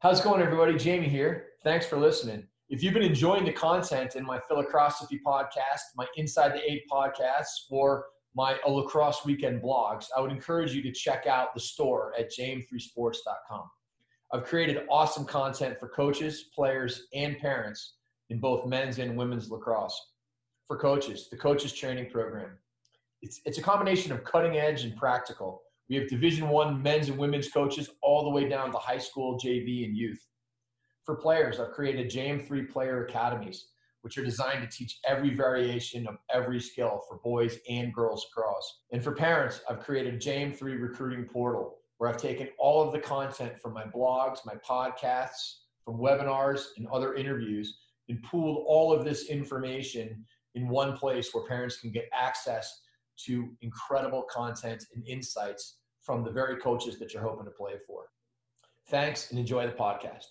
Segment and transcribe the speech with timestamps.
[0.00, 0.76] How's it going, everybody?
[0.76, 1.46] Jamie here.
[1.64, 2.46] Thanks for listening.
[2.68, 7.64] If you've been enjoying the content in my Philocrosophy podcast, my Inside the Eight podcasts,
[7.70, 8.04] or
[8.34, 12.30] my A Lacrosse Weekend blogs, I would encourage you to check out the store at
[12.30, 13.70] jm3sports.com.
[14.34, 17.94] I've created awesome content for coaches, players, and parents
[18.28, 19.98] in both men's and women's lacrosse.
[20.68, 22.50] For coaches, the coaches training program.
[23.22, 27.18] It's, it's a combination of cutting edge and practical we have Division One men's and
[27.18, 30.26] women's coaches all the way down to high school, JV, and youth.
[31.04, 33.68] For players, I've created JM3 Player Academies,
[34.00, 38.80] which are designed to teach every variation of every skill for boys and girls across.
[38.90, 42.98] And for parents, I've created a JM3 Recruiting Portal, where I've taken all of the
[42.98, 49.04] content from my blogs, my podcasts, from webinars, and other interviews, and pooled all of
[49.04, 50.24] this information
[50.56, 52.82] in one place where parents can get access
[53.24, 58.04] to incredible content and insights from the very coaches that you're hoping to play for.
[58.88, 60.26] Thanks and enjoy the podcast.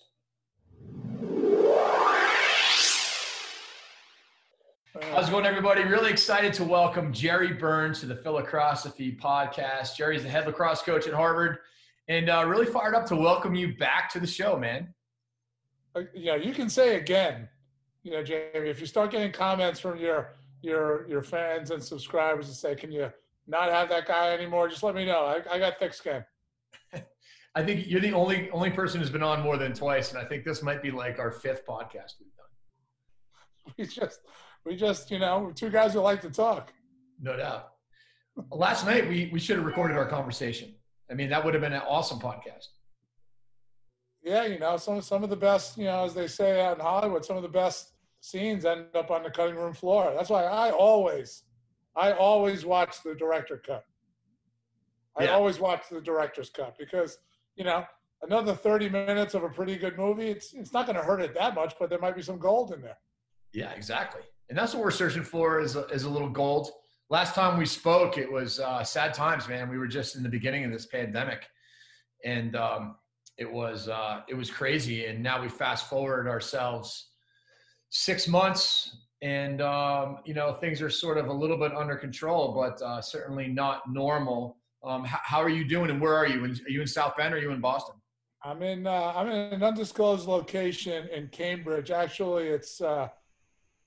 [5.12, 5.82] How's it going, everybody?
[5.84, 9.94] Really excited to welcome Jerry Burns to the Philocrosophy podcast.
[9.94, 11.58] Jerry's the head lacrosse coach at Harvard,
[12.08, 14.94] and uh, really fired up to welcome you back to the show, man.
[15.94, 17.46] Uh, yeah, you can say again,
[18.02, 22.46] you know, Jamie, if you start getting comments from your your your fans and subscribers
[22.46, 23.10] and say, can you
[23.46, 24.68] not have that guy anymore?
[24.68, 25.24] Just let me know.
[25.24, 26.24] I, I got thick skin.
[27.54, 30.24] I think you're the only only person who's been on more than twice, and I
[30.24, 32.46] think this might be like our fifth podcast we've done.
[33.78, 34.20] We just
[34.64, 36.72] we just you know two guys who like to talk.
[37.20, 37.70] No doubt.
[38.50, 40.74] Last night we we should have recorded our conversation.
[41.10, 42.66] I mean, that would have been an awesome podcast.
[44.22, 46.82] Yeah, you know, some some of the best, you know, as they say out in
[46.82, 50.12] Hollywood, some of the best scenes end up on the cutting room floor.
[50.16, 51.44] That's why I always,
[51.96, 53.84] I always watch the director cut.
[55.16, 55.30] I yeah.
[55.30, 57.18] always watch the director's cut because
[57.56, 57.84] you know
[58.22, 60.28] another 30 minutes of a pretty good movie.
[60.28, 62.72] It's it's not going to hurt it that much, but there might be some gold
[62.72, 62.98] in there.
[63.52, 64.22] Yeah, exactly.
[64.48, 66.70] And that's what we're searching for is a, is a little gold.
[67.08, 69.68] Last time we spoke, it was uh, sad times, man.
[69.68, 71.46] We were just in the beginning of this pandemic,
[72.24, 72.96] and um,
[73.38, 75.06] it was uh, it was crazy.
[75.06, 77.10] And now we fast forward ourselves
[77.90, 82.52] six months and um, you know things are sort of a little bit under control
[82.54, 84.56] but uh, certainly not normal.
[84.84, 86.44] Um, how, how, are you doing and where are you?
[86.44, 87.96] Are you in south bend or are you in boston?
[88.44, 91.90] I'm in uh, i'm in an undisclosed location in cambridge.
[91.90, 93.08] Actually it's uh,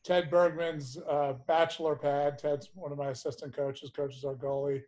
[0.04, 2.38] ted bergman's uh, bachelor pad.
[2.38, 4.82] Ted's one of my assistant coaches coaches our goalie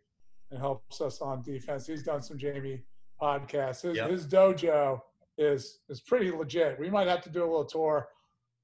[0.50, 1.86] and helps us on defense.
[1.86, 2.82] He's done some jamie
[3.20, 3.82] podcasts.
[3.82, 4.10] His, yep.
[4.10, 5.00] his dojo
[5.38, 6.78] is is pretty legit.
[6.78, 8.08] We might have to do a little tour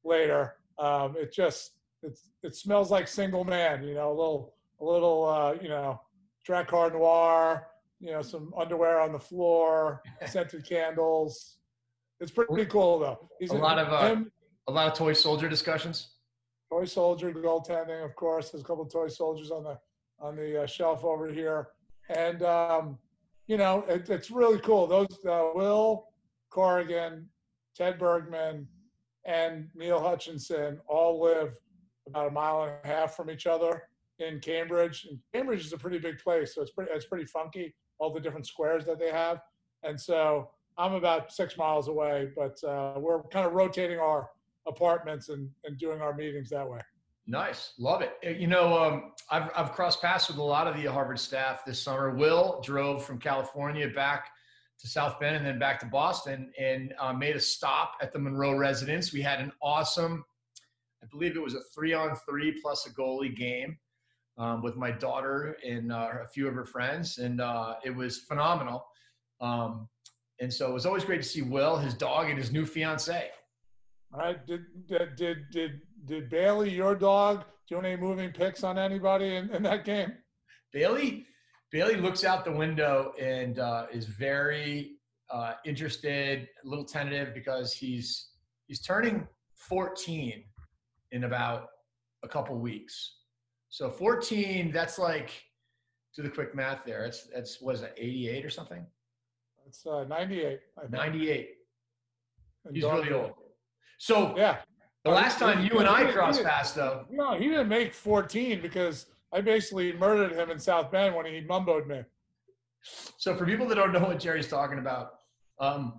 [0.05, 0.58] later.
[0.79, 1.73] Um, it just
[2.03, 6.01] it's it smells like single man, you know, a little a little uh, you know,
[6.47, 7.69] Drakkar Noir,
[8.01, 11.57] you know, some underwear on the floor, scented candles.
[12.21, 13.29] It's pretty cool though.
[13.39, 14.33] He's a lot of uh, him,
[14.69, 16.11] a lot of toy soldier discussions.
[16.71, 18.51] Toy soldier goaltending, of course.
[18.51, 19.79] There's a couple of toy soldiers on the
[20.21, 21.69] on the uh, shelf over here,
[22.11, 22.99] and um,
[23.47, 24.87] you know, it, it's really cool.
[24.87, 26.09] Those uh, Will
[26.51, 27.29] Corrigan,
[27.75, 28.67] Ted Bergman,
[29.25, 31.59] and Neil Hutchinson all live
[32.07, 33.83] about a mile and a half from each other
[34.19, 35.07] in Cambridge.
[35.09, 37.75] And Cambridge is a pretty big place, so it's pretty it's pretty funky.
[37.99, 39.41] All the different squares that they have,
[39.83, 44.29] and so I'm about six miles away, but uh, we're kind of rotating our
[44.69, 46.81] apartments and, and doing our meetings that way.
[47.27, 48.39] Nice, love it.
[48.39, 51.83] You know, um, I've I've crossed paths with a lot of the Harvard staff this
[51.83, 52.15] summer.
[52.15, 54.31] Will drove from California back
[54.81, 58.19] to South Bend and then back to Boston and uh, made a stop at the
[58.19, 59.13] Munro residence.
[59.13, 60.25] We had an awesome,
[61.03, 63.77] I believe it was a three on three plus a goalie game
[64.39, 68.19] um, with my daughter and uh, a few of her friends, and uh, it was
[68.19, 68.87] phenomenal.
[69.41, 69.89] Um,
[70.41, 73.31] and so it was always great to see Will, his dog, and his new fiance.
[74.13, 74.47] All right.
[74.47, 74.61] Did
[75.17, 75.17] did
[75.51, 80.13] did did Bailey, your dog, do any moving picks on anybody in, in that game?
[80.73, 81.27] Bailey
[81.71, 84.93] Bailey looks out the window and uh, is very
[85.31, 88.31] uh, interested, a little tentative because he's
[88.67, 90.45] he's turning 14
[91.13, 91.69] in about
[92.23, 93.17] a couple weeks.
[93.69, 95.31] So 14, that's like
[96.17, 97.05] do the quick math there.
[97.05, 98.87] It's that's what is that 88 or something?
[99.67, 100.61] It's uh, 98.
[100.91, 101.49] 98.
[102.65, 103.33] And He's really old.
[103.99, 104.59] So Yeah.
[105.05, 109.07] the last time you and I crossed paths, though, No, he didn't make 14 because
[109.33, 112.03] I basically murdered him in South Bend when he mumboed me.
[113.19, 115.15] So for people that don't know what Jerry's talking about,
[115.59, 115.95] um,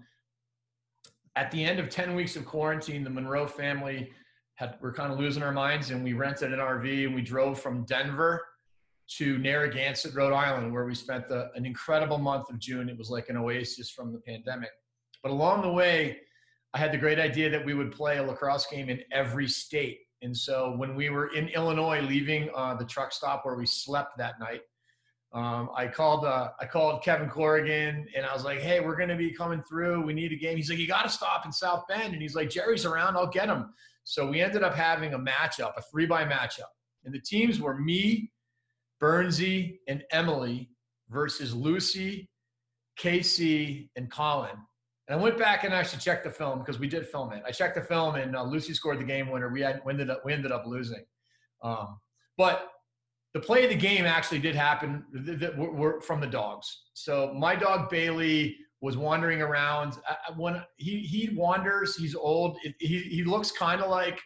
[1.36, 4.12] at the end of 10 weeks of quarantine, the Munro family
[4.56, 7.60] had we're kind of losing our minds and we rented an RV and we drove
[7.60, 8.44] from Denver
[9.18, 12.90] to Narragansett, Rhode Island, where we spent the, an incredible month of June.
[12.90, 14.70] It was like an oasis from the pandemic.
[15.24, 16.18] But along the way,
[16.74, 20.00] I had the great idea that we would play a lacrosse game in every state.
[20.22, 24.18] And so when we were in Illinois, leaving uh, the truck stop where we slept
[24.18, 24.62] that night,
[25.32, 29.10] um, I called uh, I called Kevin Corrigan and I was like, "Hey, we're going
[29.10, 30.02] to be coming through.
[30.02, 32.36] We need a game." He's like, "You got to stop in South Bend," and he's
[32.36, 33.16] like, "Jerry's around.
[33.16, 33.72] I'll get him."
[34.06, 36.72] So we ended up having a matchup, a three by matchup,
[37.06, 38.32] and the teams were me,
[39.02, 40.72] Bernsey, and Emily
[41.10, 42.28] versus Lucy,
[42.98, 44.58] Casey, and Colin.
[45.10, 47.42] And I went back and actually checked the film because we did film it.
[47.46, 49.50] I checked the film, and uh, Lucy scored the game winner.
[49.50, 51.04] We had we ended up we ended up losing,
[51.64, 52.00] um,
[52.38, 52.70] but
[53.34, 56.84] the play of the game actually did happen th- th- were- from the dogs.
[56.94, 59.98] So my dog Bailey was wandering around.
[60.08, 62.58] Uh, When he he wanders, he's old.
[62.64, 64.22] It, he he looks kind of like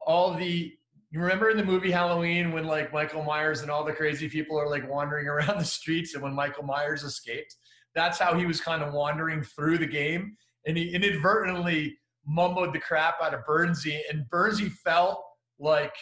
[0.00, 0.72] all the.
[1.10, 4.58] You remember in the movie Halloween when like Michael Myers and all the crazy people
[4.58, 7.54] are like wandering around the streets, and when Michael Myers escaped,
[7.94, 10.36] that's how he was kind of wandering through the game,
[10.66, 15.22] and he inadvertently mumbled the crap out of Bernsey, and Bernsey felt
[15.58, 15.94] like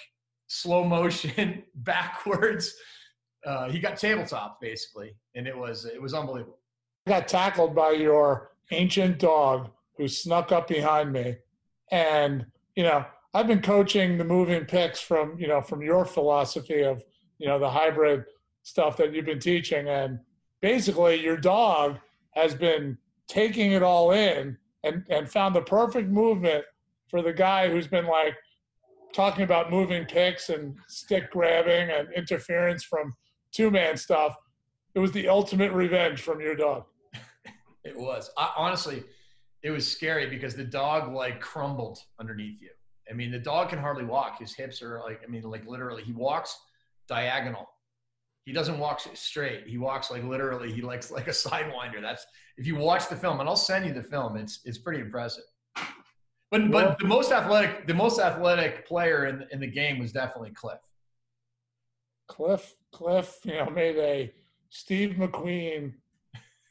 [0.49, 2.75] slow motion backwards.
[3.45, 6.59] Uh, he got tabletop basically, and it was it was unbelievable.
[7.07, 11.37] I got tackled by your ancient dog who snuck up behind me.
[11.91, 13.05] And, you know,
[13.35, 17.03] I've been coaching the moving picks from, you know, from your philosophy of,
[17.39, 18.25] you know, the hybrid
[18.63, 19.89] stuff that you've been teaching.
[19.89, 20.19] And
[20.61, 21.99] basically your dog
[22.35, 22.99] has been
[23.29, 26.65] taking it all in and, and found the perfect movement
[27.09, 28.35] for the guy who's been like
[29.15, 33.15] talking about moving picks and stick grabbing and interference from
[33.53, 34.37] two man stuff.
[34.95, 36.85] It was the ultimate revenge from your dog.
[37.85, 39.05] It was I, honestly,
[39.63, 42.71] it was scary because the dog like crumbled underneath you.
[43.09, 44.41] I mean, the dog can hardly walk.
[44.41, 46.59] His hips are like I mean, like literally, he walks
[47.09, 47.69] diagonal.
[48.47, 49.67] He doesn't walk straight.
[49.67, 50.73] He walks like literally.
[50.73, 52.01] He likes like a sidewinder.
[52.01, 52.25] That's
[52.57, 54.37] if you watch the film, and I'll send you the film.
[54.37, 55.45] It's it's pretty impressive.
[56.53, 60.53] But but the most athletic the most athletic player in in the game was definitely
[60.53, 60.79] Cliff.
[62.29, 64.33] Cliff, Cliff, you know, made a
[64.71, 65.95] Steve McQueen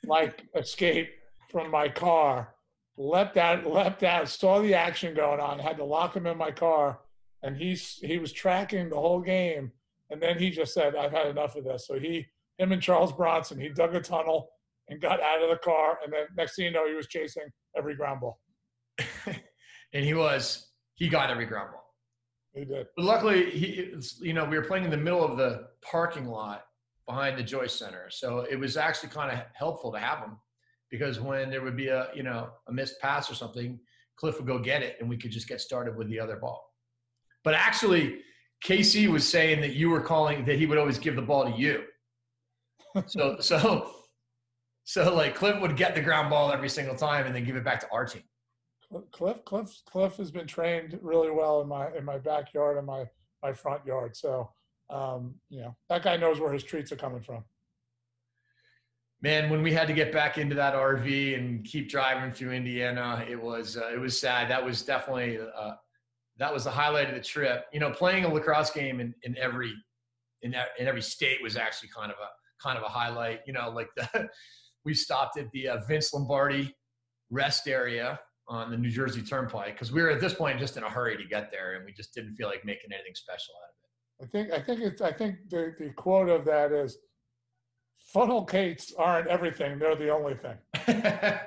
[0.05, 1.09] like escape
[1.51, 2.55] from my car,
[2.97, 6.51] leapt out, leapt out, saw the action going on, had to lock him in my
[6.51, 6.99] car,
[7.43, 9.73] and he's he was tracking the whole game,
[10.09, 12.25] and then he just said, "I've had enough of this." So he,
[12.57, 14.49] him and Charles Bronson, he dug a tunnel
[14.89, 17.43] and got out of the car, and then next thing you know, he was chasing
[17.77, 18.39] every ground ball.
[19.93, 21.93] and he was he got every ground ball.
[22.53, 22.87] He did.
[22.95, 26.65] But luckily, he, you know we were playing in the middle of the parking lot
[27.07, 30.37] behind the Joyce Center, so it was actually kind of helpful to have him
[30.89, 33.79] because when there would be a you know a missed pass or something,
[34.17, 36.63] Cliff would go get it, and we could just get started with the other ball.
[37.43, 38.19] But actually,
[38.61, 41.51] Casey was saying that you were calling that he would always give the ball to
[41.51, 41.83] you.
[43.07, 43.91] So so
[44.85, 47.63] so like Cliff would get the ground ball every single time and then give it
[47.63, 48.23] back to our team.
[49.11, 53.05] Cliff, Cliff, Cliff has been trained really well in my in my backyard and my
[53.43, 54.15] my front yard.
[54.15, 54.49] So,
[54.89, 57.43] um, you know, that guy knows where his treats are coming from.
[59.21, 63.25] man, when we had to get back into that RV and keep driving through Indiana,
[63.27, 64.49] it was uh, it was sad.
[64.49, 65.73] That was definitely uh,
[66.37, 67.65] that was the highlight of the trip.
[67.71, 69.73] You know, playing a lacrosse game in, in every
[70.41, 72.29] in that, in every state was actually kind of a
[72.61, 73.41] kind of a highlight.
[73.47, 74.27] You know, like the
[74.85, 76.75] we stopped at the uh, Vince Lombardi
[77.29, 80.83] rest area on the New Jersey Turnpike because we were at this point just in
[80.83, 83.69] a hurry to get there, and we just didn't feel like making anything special out
[83.69, 84.25] of it.
[84.25, 86.97] I think I think it's I think the the quote of that is,
[88.13, 90.57] funnel cakes aren't everything; they're the only thing.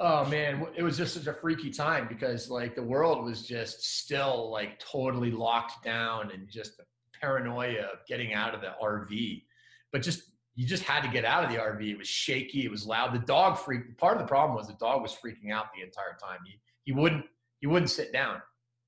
[0.00, 3.98] oh man, it was just such a freaky time because like the world was just
[3.98, 6.84] still like totally locked down and just the
[7.20, 9.44] paranoia of getting out of the RV.
[9.92, 10.22] But just
[10.54, 11.82] you just had to get out of the RV.
[11.82, 12.64] It was shaky.
[12.64, 13.14] It was loud.
[13.14, 13.98] The dog freaked.
[13.98, 16.38] Part of the problem was the dog was freaking out the entire time.
[16.46, 17.26] He he wouldn't
[17.60, 18.40] he wouldn't sit down.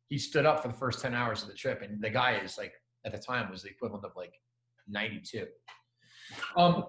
[0.08, 2.56] He stood up for the first ten hours of the trip, and the guy is
[2.56, 2.72] like
[3.04, 4.32] at the time was the equivalent of like
[4.88, 5.46] ninety two.
[6.56, 6.84] Um,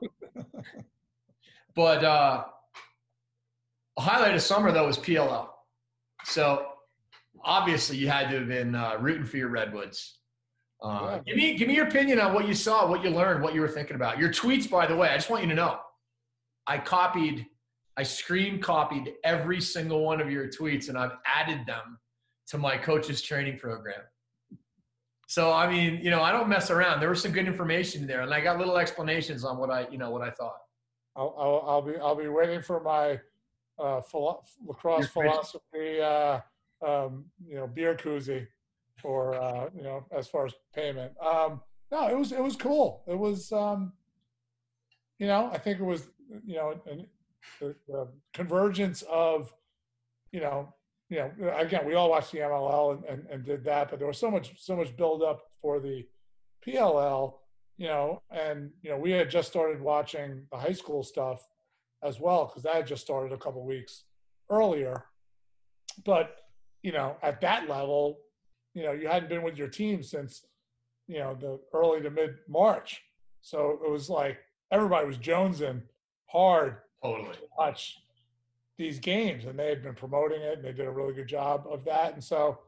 [1.75, 2.46] but uh,
[3.98, 5.48] a highlight of summer though was PLL.
[6.26, 6.66] So
[7.44, 10.20] obviously you had to have been uh, rooting for your redwoods.
[10.82, 13.54] Uh, give me give me your opinion on what you saw, what you learned, what
[13.54, 14.20] you were thinking about.
[14.20, 15.80] Your tweets, by the way, I just want you to know.
[16.68, 17.46] I copied,
[17.96, 22.00] I screen copied every single one of your tweets, and I've added them
[22.48, 24.02] to my coach's training program.
[25.28, 27.00] So I mean, you know, I don't mess around.
[27.00, 29.98] There was some good information there, and I got little explanations on what I, you
[29.98, 30.58] know, what I thought.
[31.16, 33.20] I'll, I'll, I'll be I'll be waiting for my
[33.80, 36.39] uh, philo- lacrosse philosophy, uh,
[36.86, 38.48] um, you know, beer koozie
[39.01, 41.12] for uh, you know as far as payment.
[41.24, 41.62] Um,
[41.92, 43.03] no, it was it was cool.
[43.08, 43.94] It was um,
[45.20, 46.08] you know I think it was
[46.46, 47.08] you know an,
[47.60, 49.53] the, the convergence of
[50.32, 50.74] you know
[51.10, 54.08] you know again we all watched the MLL and, and, and did that, but there
[54.08, 56.06] was so much so much build up for the
[56.65, 57.36] PLL.
[57.77, 61.48] You know, and you know we had just started watching the high school stuff
[62.04, 64.04] as well because that had just started a couple weeks
[64.50, 65.06] earlier.
[66.06, 66.38] But
[66.82, 68.20] you know, at that level,
[68.74, 70.46] you know, you hadn't been with your team since,
[71.08, 73.02] you know, the early to mid March.
[73.42, 74.40] So it was like
[74.72, 75.82] everybody was jonesing
[76.28, 77.34] hard totally.
[77.34, 78.00] to watch
[78.78, 81.66] these games, and they had been promoting it, and they did a really good job
[81.70, 82.14] of that.
[82.14, 82.60] And so,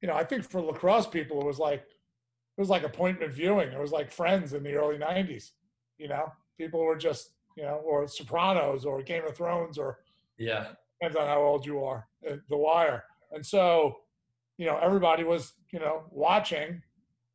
[0.00, 3.72] you know, I think for lacrosse people, it was like it was like appointment viewing.
[3.72, 5.52] It was like Friends in the early '90s.
[5.98, 9.98] You know, people were just you know, or Sopranos, or Game of Thrones, or
[10.38, 10.68] yeah,
[11.00, 13.04] depends on how old you are, uh, The Wire.
[13.32, 13.96] And so
[14.58, 16.82] you know, everybody was, you know, watching,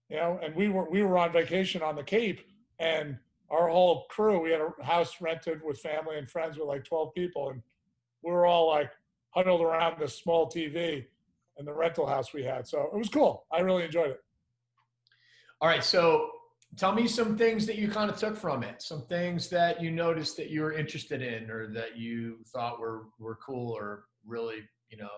[0.10, 2.40] you know, and we were we were on vacation on the Cape,
[2.80, 3.18] and
[3.50, 7.14] our whole crew, we had a house rented with family and friends with like 12
[7.14, 7.62] people, and
[8.24, 8.92] we were all like
[9.32, 11.06] huddled around this small TV
[11.58, 12.68] in the rental house we had.
[12.68, 13.46] So it was cool.
[13.52, 14.22] I really enjoyed it.
[15.60, 16.30] All right, so
[16.76, 19.92] tell me some things that you kind of took from it, some things that you
[19.92, 24.68] noticed that you were interested in, or that you thought were were cool, or really,
[24.90, 25.10] you know,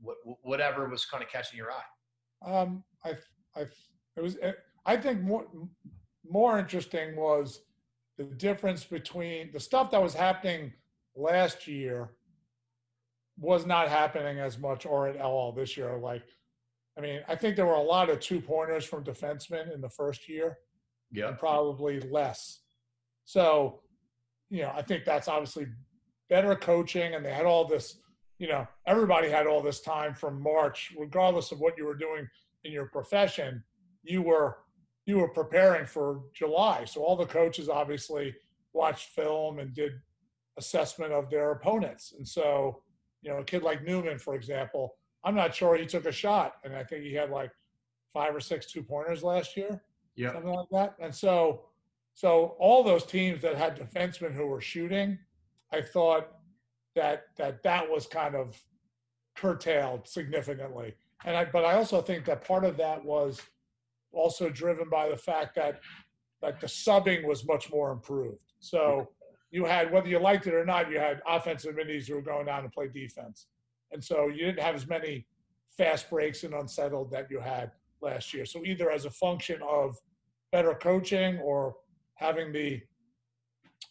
[0.00, 2.50] what, whatever was kind of catching your eye?
[2.60, 3.16] Um, I,
[3.56, 3.66] I,
[4.16, 4.36] it was.
[4.86, 5.46] I think more
[6.28, 7.62] more interesting was
[8.16, 10.72] the difference between the stuff that was happening
[11.16, 12.10] last year
[13.38, 15.98] was not happening as much or at all this year.
[15.98, 16.22] Like,
[16.98, 19.88] I mean, I think there were a lot of two pointers from defensemen in the
[19.88, 20.58] first year.
[21.12, 21.32] Yeah.
[21.32, 22.60] probably less.
[23.24, 23.80] So,
[24.48, 25.66] you know, I think that's obviously
[26.28, 27.98] better coaching, and they had all this
[28.40, 32.26] you know, everybody had all this time from March, regardless of what you were doing
[32.64, 33.62] in your profession,
[34.02, 34.56] you were
[35.04, 36.84] you were preparing for July.
[36.86, 38.34] So all the coaches obviously
[38.72, 39.92] watched film and did
[40.58, 42.14] assessment of their opponents.
[42.16, 42.82] And so,
[43.22, 46.54] you know, a kid like Newman, for example, I'm not sure he took a shot,
[46.64, 47.50] and I think he had like
[48.12, 49.82] five or six two pointers last year,
[50.16, 50.94] yeah, something like that.
[50.98, 51.62] And so,
[52.14, 55.18] so all those teams that had defensemen who were shooting,
[55.72, 56.28] I thought
[56.94, 58.60] that that that was kind of
[59.36, 60.94] curtailed significantly.
[61.24, 63.40] And I, but I also think that part of that was
[64.12, 65.80] also driven by the fact that
[66.42, 68.52] that the subbing was much more improved.
[68.60, 69.10] So
[69.50, 72.46] you had whether you liked it or not, you had offensive minis who were going
[72.46, 73.46] down to play defense,
[73.92, 75.26] and so you didn't have as many
[75.76, 77.70] fast breaks and unsettled that you had
[78.00, 78.44] last year.
[78.44, 79.96] So either as a function of
[80.52, 81.76] better coaching or
[82.16, 82.80] having the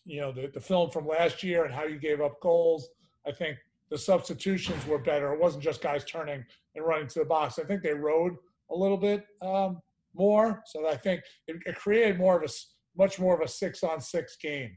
[0.05, 2.89] you know, the, the film from last year and how you gave up goals.
[3.27, 3.57] I think
[3.89, 5.33] the substitutions were better.
[5.33, 6.43] It wasn't just guys turning
[6.75, 7.59] and running to the box.
[7.59, 8.33] I think they rode
[8.71, 9.79] a little bit um,
[10.15, 10.63] more.
[10.65, 12.51] So I think it, it, created more of a
[12.97, 14.75] much more of a six on six game.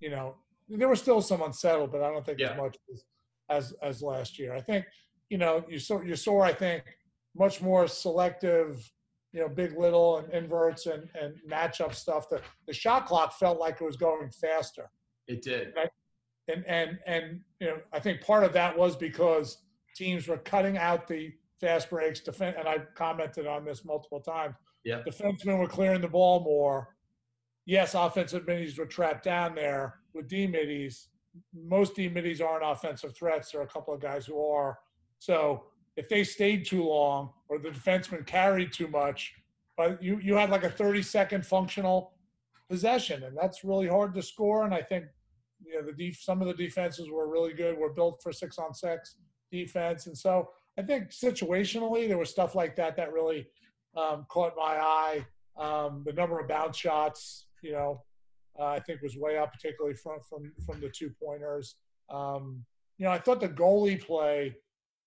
[0.00, 0.36] You know,
[0.68, 2.52] there was still some unsettled, but I don't think yeah.
[2.52, 3.04] as much as,
[3.50, 4.54] as as last year.
[4.54, 4.84] I think
[5.30, 6.84] you know you saw you saw I think
[7.34, 8.90] much more selective
[9.36, 12.30] you know, big little and inverts and, and matchup stuff.
[12.30, 14.90] The, the shot clock felt like it was going faster.
[15.28, 15.74] It did.
[16.48, 19.58] And, and, and, you know, I think part of that was because
[19.94, 22.20] teams were cutting out the fast breaks.
[22.20, 24.54] Defend, and I commented on this multiple times.
[24.84, 25.02] Yeah.
[25.06, 26.94] Defensemen were clearing the ball more.
[27.66, 31.08] Yes, offensive middies were trapped down there with D middies.
[31.54, 33.50] Most D middies aren't offensive threats.
[33.50, 34.78] There are a couple of guys who are.
[35.18, 35.64] So
[35.96, 39.34] if they stayed too long or the defenseman carried too much,
[39.76, 42.12] but you you had like a 30 second functional
[42.68, 44.64] possession, and that's really hard to score.
[44.64, 45.06] And I think
[45.64, 47.76] you know the def- some of the defenses were really good.
[47.76, 49.16] Were built for six on six
[49.50, 53.46] defense, and so I think situationally there was stuff like that that really
[53.96, 55.26] um, caught my eye.
[55.56, 58.02] Um, the number of bounce shots, you know,
[58.58, 61.76] uh, I think was way up, particularly from from from the two pointers.
[62.10, 62.64] Um,
[62.98, 64.56] you know, I thought the goalie play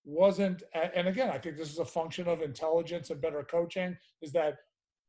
[0.05, 4.31] wasn't and again i think this is a function of intelligence and better coaching is
[4.31, 4.55] that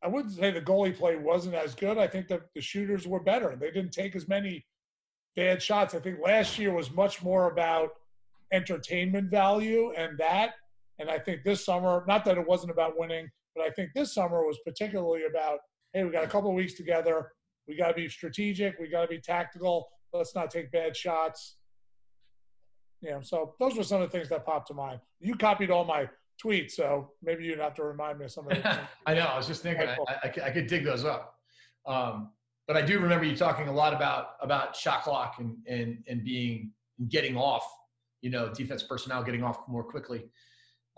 [0.02, 3.20] i wouldn't say the goalie play wasn't as good i think that the shooters were
[3.20, 4.66] better they didn't take as many
[5.37, 7.90] bad shots i think last year was much more about
[8.52, 10.54] entertainment value and that
[10.99, 14.14] and i think this summer not that it wasn't about winning But I think this
[14.14, 15.59] summer was particularly about,
[15.92, 17.32] hey, we got a couple of weeks together.
[17.71, 18.81] We got to be strategic.
[18.81, 19.91] We got to be tactical.
[20.12, 21.55] Let's not take bad shots.
[23.00, 24.99] You know, so those were some of the things that popped to mind.
[25.21, 26.09] You copied all my
[26.45, 28.79] tweets, so maybe you'd have to remind me of some of them.
[29.07, 29.21] I know.
[29.21, 31.37] I was just thinking I, I, I, could dig those up.
[31.87, 32.31] Um,
[32.67, 36.25] but I do remember you talking a lot about about shot clock and and and
[36.25, 37.65] being and getting off.
[38.21, 40.25] You know, defense personnel getting off more quickly.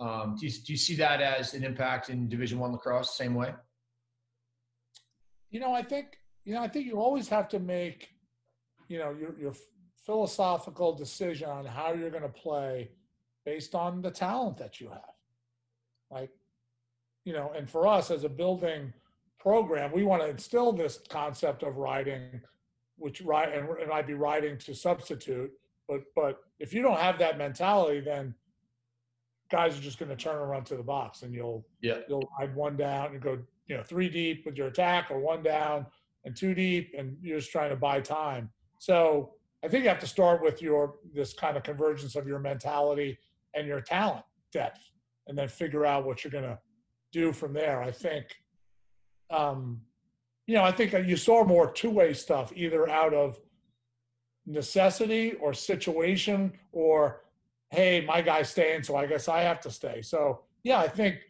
[0.00, 3.14] Um, do, you, do you see that as an impact in Division One lacrosse?
[3.14, 3.52] Same way.
[5.50, 8.10] You know, I think you know I think you always have to make
[8.88, 9.54] you know your your
[10.04, 12.90] philosophical decision on how you're going to play
[13.44, 15.14] based on the talent that you have.
[16.10, 16.30] Like,
[17.24, 18.92] you know, and for us as a building
[19.38, 22.40] program, we want to instill this concept of riding,
[22.96, 25.50] which right and it might be riding to substitute.
[25.88, 28.34] But but if you don't have that mentality, then
[29.50, 32.28] guys are just going to turn and run to the box, and you'll yeah you'll
[32.38, 35.86] ride one down and go you know three deep with your attack, or one down
[36.24, 38.50] and too deep, and you're just trying to buy time.
[38.78, 42.38] So I think you have to start with your this kind of convergence of your
[42.38, 43.18] mentality
[43.54, 44.80] and your talent depth,
[45.26, 46.58] and then figure out what you're going to
[47.12, 47.82] do from there.
[47.82, 48.26] I think,
[49.30, 49.80] um,
[50.46, 53.38] you know, I think you saw more two-way stuff either out of
[54.46, 57.22] necessity or situation or
[57.70, 60.02] hey, my guy's staying, so I guess I have to stay.
[60.02, 61.20] So yeah, I think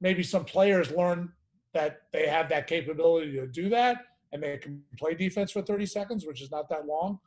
[0.00, 1.32] maybe some players learn
[1.74, 3.98] that they have that capability to do that
[4.32, 7.18] and they can play defense for 30 seconds, which is not that long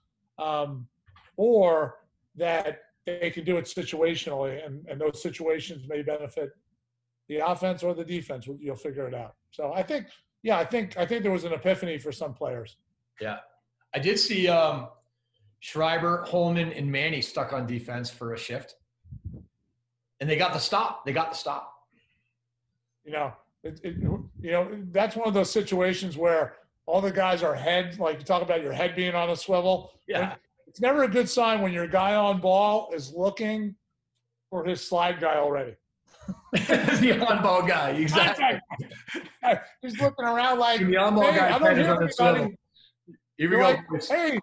[0.42, 0.88] um,
[1.38, 2.00] or
[2.36, 6.52] that they can do it situationally, and, and those situations may benefit
[7.30, 8.48] the offense or the defense.
[8.60, 9.36] You'll figure it out.
[9.52, 10.08] So I think,
[10.44, 12.78] yeah, I think I think there was an epiphany for some players.
[13.20, 13.38] Yeah,
[13.94, 14.88] I did see um,
[15.60, 18.76] Schreiber, Holman, and Manny stuck on defense for a shift,
[20.20, 21.06] and they got the stop.
[21.06, 21.74] They got the stop.
[23.04, 26.56] You know, it, it, you know that's one of those situations where
[26.92, 29.92] all the guys are head like you talk about your head being on a swivel.
[30.10, 30.36] Yeah.
[30.68, 33.76] It's never a good sign when your guy on ball is looking
[34.50, 35.76] for his slide guy already.
[36.52, 38.60] the on ball guy, exactly.
[39.82, 41.56] He's looking around like the on ball hey, guy.
[41.56, 42.58] I don't hear anybody.
[43.38, 43.62] Here we go.
[43.62, 44.40] Like, hey,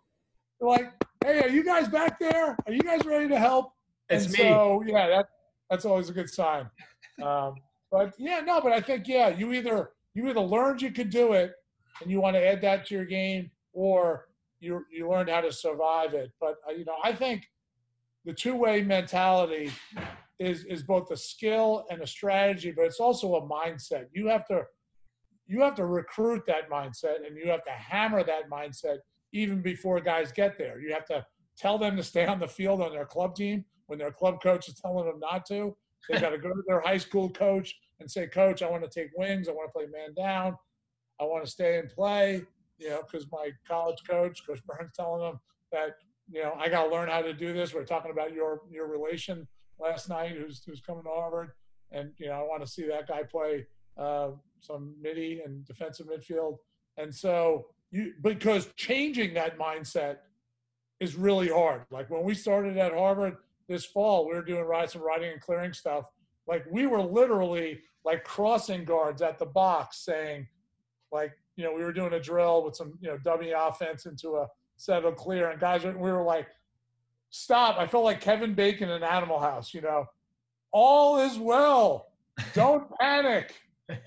[0.63, 0.93] like,
[1.23, 2.57] hey, are you guys back there?
[2.67, 3.73] Are you guys ready to help?
[4.09, 4.39] It's and me.
[4.39, 5.27] So yeah, that
[5.69, 6.71] that's always a good sign.
[7.23, 7.57] Um,
[7.93, 11.35] but yeah, no, but I think yeah, you either you either learned you could do
[11.35, 11.53] it
[12.01, 14.29] and you want to add that to your game, or
[14.61, 16.33] you you learned how to survive it.
[16.41, 17.47] But uh, you know, I think
[18.25, 19.71] the two-way mentality
[20.39, 24.07] is is both a skill and a strategy, but it's also a mindset.
[24.13, 24.63] You have to
[25.47, 28.99] you have to recruit that mindset, and you have to hammer that mindset
[29.33, 30.81] even before guys get there.
[30.81, 31.25] You have to
[31.57, 34.69] tell them to stay on the field on their club team when their club coach
[34.69, 35.77] is telling them not to.
[36.09, 38.89] They got to go to their high school coach and say, "Coach, I want to
[38.89, 39.49] take wings.
[39.49, 40.57] I want to play man down.
[41.21, 42.43] I want to stay and play,
[42.79, 45.41] you know, because my college coach, Coach Burns, telling them
[45.73, 45.97] that,
[46.31, 47.75] you know, I got to learn how to do this.
[47.75, 49.47] We are talking about your your relation
[49.81, 51.51] last night, who's who's coming to Harvard,
[51.93, 56.07] and you know, I want to see that guy play uh, some midi and defensive
[56.07, 56.59] midfield.
[56.97, 60.19] And so, you because changing that mindset
[61.01, 61.83] is really hard.
[61.91, 63.37] Like when we started at Harvard
[63.69, 66.07] this fall, we were doing some writing and clearing stuff.
[66.47, 70.47] Like we were literally like crossing guards at the box saying
[71.13, 74.37] like you know we were doing a drill with some you know dummy offense into
[74.37, 76.49] a settle clear, and guys we were like,
[77.31, 77.77] stop!
[77.79, 79.75] I felt like Kevin Bacon in Animal House.
[79.75, 80.07] You know,
[80.73, 82.07] all is well.
[82.55, 83.55] Don't panic.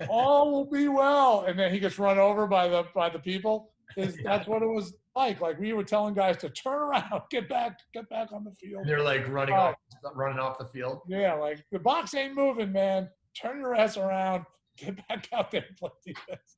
[0.08, 1.44] All will be well.
[1.46, 3.70] And then he gets run over by the by the people.
[3.96, 5.40] Is that's what it was like?
[5.40, 8.86] Like we were telling guys to turn around, get back, get back on the field.
[8.86, 9.74] They're like running uh, off,
[10.14, 11.02] running off the field.
[11.06, 13.10] Yeah, like the box ain't moving, man.
[13.38, 14.44] Turn your ass around,
[14.78, 16.56] get back out there and play defense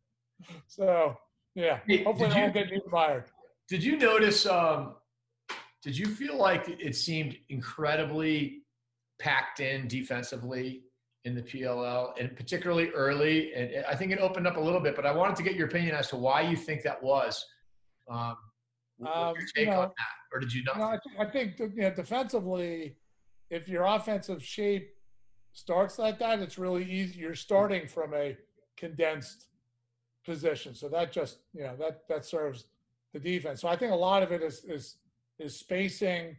[0.67, 1.17] so
[1.55, 3.25] yeah, hey, hopefully I won't get me fired.
[3.69, 4.47] Did you notice?
[4.47, 4.95] Um,
[5.83, 8.63] did you feel like it seemed incredibly
[9.21, 10.83] packed in defensively
[11.25, 13.55] in the PLL, and particularly early?
[13.55, 15.69] And I think it opened up a little bit, but I wanted to get your
[15.69, 17.45] opinion as to why you think that was.
[18.11, 18.37] Um,
[19.01, 20.77] um, your take you know, on that, or did you not?
[20.77, 22.97] I, th- I, think you know, defensively,
[23.51, 24.89] if your offensive shape
[25.53, 27.19] starts like that, it's really easy.
[27.21, 28.37] You're starting from a
[28.77, 29.49] condensed
[30.25, 30.75] position.
[30.75, 32.67] So that just you know that that serves
[33.13, 33.61] the defense.
[33.61, 34.97] So I think a lot of it is is
[35.39, 36.37] is spacing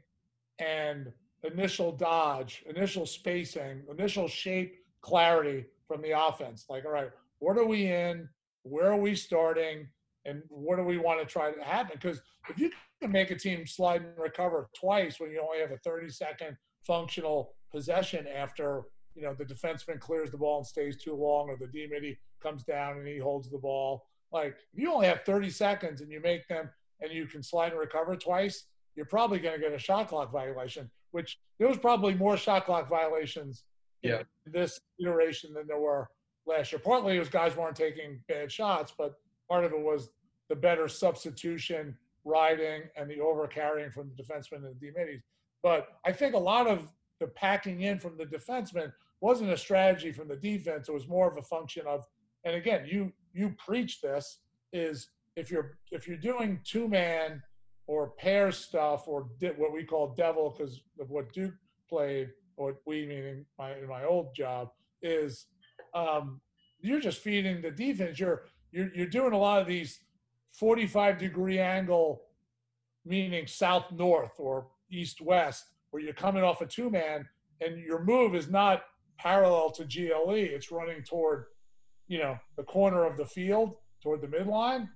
[0.59, 1.11] and
[1.43, 6.65] initial dodge, initial spacing, initial shape clarity from the offense.
[6.69, 8.27] Like, all right, what are we in?
[8.63, 9.87] Where are we starting?
[10.25, 11.99] And what do we want to try to happen?
[12.01, 15.71] Because if you can make a team slide and recover twice when you only have
[15.71, 20.97] a 30 second functional possession after you know, the defenseman clears the ball and stays
[20.97, 24.07] too long, or the D midi comes down and he holds the ball.
[24.31, 26.69] Like, if you only have 30 seconds and you make them
[27.01, 30.31] and you can slide and recover twice, you're probably going to get a shot clock
[30.31, 33.63] violation, which there was probably more shot clock violations
[34.01, 34.19] yeah.
[34.45, 36.07] in this iteration than there were
[36.45, 36.79] last year.
[36.79, 39.15] Partly it was guys weren't taking bad shots, but
[39.49, 40.09] part of it was
[40.49, 45.21] the better substitution, riding, and the over carrying from the defenseman and the D middies.
[45.63, 46.87] But I think a lot of
[47.19, 50.89] the packing in from the defenseman wasn't a strategy from the defense.
[50.89, 52.05] It was more of a function of,
[52.45, 54.39] and again, you you preach this
[54.71, 57.41] is if you're if you're doing two man
[57.87, 61.53] or pair stuff or what we call devil because of what Duke
[61.89, 64.69] played or we meaning my in my old job
[65.01, 65.47] is
[65.93, 66.39] um,
[66.79, 68.19] you're just feeding the defense.
[68.19, 69.99] You're you're you're doing a lot of these
[70.53, 72.21] 45 degree angle,
[73.05, 77.27] meaning south north or east west, where you're coming off a two man
[77.61, 78.83] and your move is not
[79.17, 80.35] parallel to GLE.
[80.35, 81.45] It's running toward,
[82.07, 84.89] you know, the corner of the field toward the midline.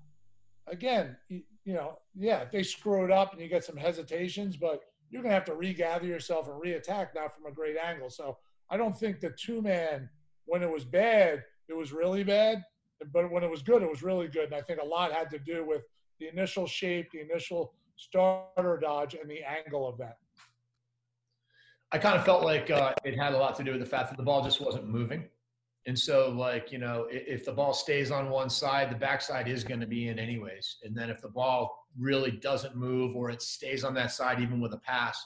[0.68, 5.24] Again, you, know, yeah, they screw it up and you get some hesitations, but you're
[5.24, 8.10] going to have to regather yourself and reattack now from a great angle.
[8.10, 8.38] So
[8.70, 10.10] I don't think the two man,
[10.46, 12.64] when it was bad, it was really bad.
[13.14, 14.46] But when it was good, it was really good.
[14.46, 15.84] And I think a lot had to do with
[16.20, 20.18] the initial shape, the initial starter dodge, and the angle of that.
[21.92, 24.10] I kind of felt like uh, it had a lot to do with the fact
[24.10, 25.28] that the ball just wasn't moving.
[25.90, 29.64] And so, like, you know, if the ball stays on one side, the backside is
[29.64, 30.78] going to be in anyways.
[30.84, 34.62] And then if the ball really doesn't move or it stays on that side, even
[34.62, 35.20] with a pass,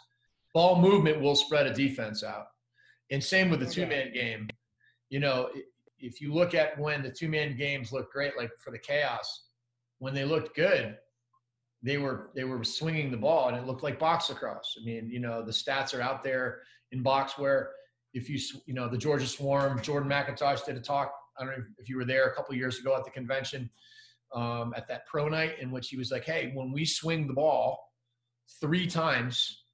[0.54, 2.45] ball movement will spread a defense out.
[3.12, 4.47] And same with the two man game.
[5.10, 5.49] You know,
[5.99, 9.47] if you look at when the two man games look great, like for the chaos,
[9.99, 10.97] when they looked good,
[11.82, 14.78] they were they were swinging the ball and it looked like box across.
[14.82, 16.62] I mean, you know, the stats are out there
[16.93, 17.71] in box where
[18.13, 21.13] if you you know the Georgia Swarm, Jordan MacIntosh did a talk.
[21.38, 23.69] I don't know if you were there a couple years ago at the convention
[24.34, 27.34] um, at that pro night in which he was like, "Hey, when we swing the
[27.34, 27.80] ball
[28.62, 29.65] three times,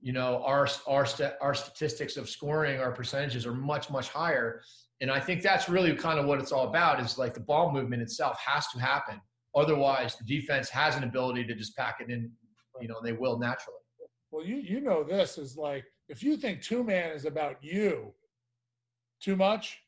[0.00, 4.62] you know our our st- our statistics of scoring, our percentages are much much higher."
[5.02, 7.00] And I think that's really kind of what it's all about.
[7.00, 9.20] Is like the ball movement itself has to happen
[9.56, 12.30] Otherwise, the defense has an ability to just pack it in.
[12.80, 13.78] You know, they will naturally.
[14.30, 18.12] Well, you you know this is like if you think two man is about you
[19.20, 19.82] too much,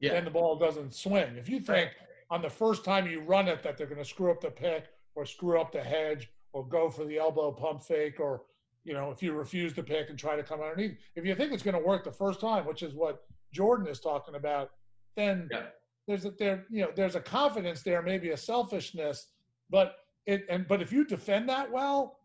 [0.00, 0.12] yeah.
[0.12, 1.36] then the ball doesn't swing.
[1.36, 1.90] If you think
[2.30, 4.86] on the first time you run it that they're going to screw up the pick
[5.14, 8.42] or screw up the hedge or go for the elbow pump fake or
[8.84, 11.52] you know if you refuse to pick and try to come underneath, if you think
[11.52, 14.70] it's going to work the first time, which is what Jordan is talking about,
[15.16, 15.62] then yeah
[16.08, 19.28] there's a there you know there's a confidence there, maybe a selfishness,
[19.70, 22.17] but it and but if you defend that well,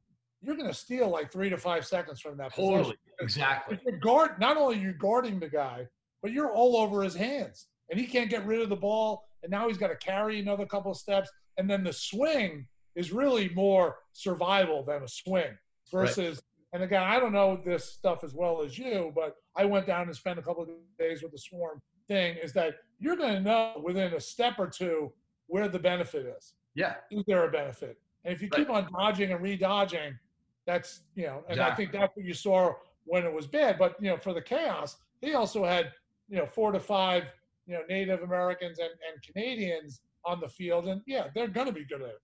[0.44, 2.54] you're going to steal like three to five seconds from that.
[2.54, 3.80] Totally, exactly.
[3.86, 5.88] You're guard, not only are you guarding the guy,
[6.22, 9.52] but you're all over his hands, and he can't get rid of the ball, and
[9.52, 13.50] now he's got to carry another couple of steps, and then the swing is really
[13.50, 15.58] more survival than a swing
[15.92, 16.36] versus.
[16.36, 16.44] Right.
[16.74, 20.08] And again, I don't know this stuff as well as you, but I went down
[20.08, 23.40] and spent a couple of days with the Swarm thing is that you're going to
[23.40, 25.14] know within a step or two
[25.48, 26.54] where the benefit is.
[26.74, 26.96] Yeah.
[27.12, 28.00] Is there a benefit?
[28.26, 28.60] And if you right.
[28.60, 30.18] keep on dodging and redodging,
[30.66, 31.72] that's, you know, and exactly.
[31.72, 32.74] I think that's what you saw
[33.06, 33.78] when it was bad.
[33.78, 35.92] But, you know, for the chaos, they also had,
[36.30, 37.26] you know, four to five,
[37.68, 40.88] you know, Native Americans and, and Canadians on the field.
[40.88, 42.22] And yeah, they're going to be good at it.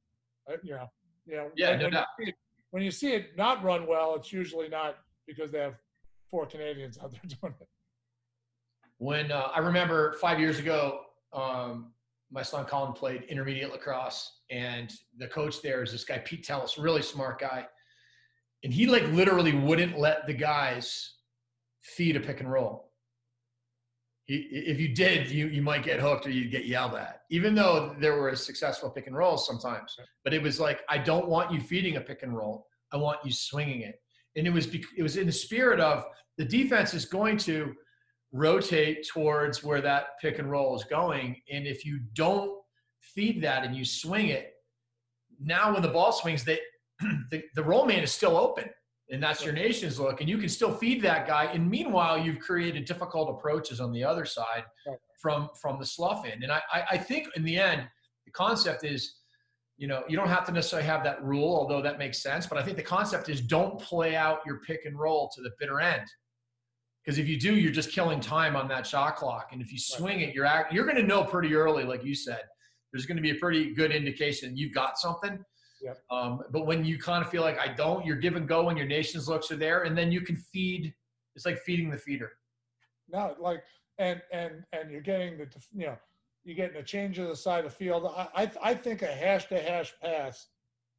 [0.49, 0.87] Uh, you know,
[1.25, 1.85] you know, yeah, when, no
[2.17, 2.35] when, you it,
[2.71, 4.97] when you see it not run well, it's usually not
[5.27, 5.75] because they have
[6.31, 7.67] four Canadians out there doing it
[8.99, 11.01] when uh, I remember five years ago,
[11.33, 11.91] um,
[12.31, 16.81] my son Colin played intermediate lacrosse, and the coach there is this guy Pete Tellis,
[16.81, 17.65] really smart guy,
[18.63, 21.13] and he like literally wouldn't let the guys
[21.81, 22.91] feed a pick and roll.
[24.25, 27.55] He, if you did, you you might get hooked or you'd get yelled at, even
[27.55, 29.95] though there were successful pick and rolls sometimes.
[30.23, 32.67] But it was like, I don't want you feeding a pick and roll.
[32.91, 33.95] I want you swinging it,
[34.35, 36.05] and it was it was in the spirit of
[36.37, 37.73] the defense is going to
[38.31, 41.35] rotate towards where that pick and roll is going.
[41.51, 42.51] And if you don't
[43.01, 44.53] feed that and you swing it,
[45.41, 46.59] now when the ball swings, they,
[47.31, 48.65] the, the roll man is still open.
[49.11, 50.21] And that's your nation's look.
[50.21, 51.45] And you can still feed that guy.
[51.45, 54.63] And meanwhile, you've created difficult approaches on the other side
[55.19, 57.87] from from the slough end And I, I think in the end,
[58.25, 59.15] the concept is,
[59.77, 62.45] you know, you don't have to necessarily have that rule, although that makes sense.
[62.45, 65.49] But I think the concept is don't play out your pick and roll to the
[65.59, 66.05] bitter end
[67.03, 69.49] because if you do, you're just killing time on that shot clock.
[69.51, 72.13] And if you swing it, you're act, you're going to know pretty early, like you
[72.13, 72.41] said.
[72.91, 75.43] There's going to be a pretty good indication you've got something.
[75.81, 75.99] Yep.
[76.11, 78.77] Um, but when you kind of feel like I don't, you're give and go, and
[78.77, 80.93] your nation's looks are there, and then you can feed.
[81.35, 82.31] It's like feeding the feeder.
[83.11, 83.63] no, like,
[83.97, 85.97] and and and you're getting the you know
[86.43, 88.11] you're getting a change of the side of the field.
[88.15, 90.47] I I, I think a hash to hash pass,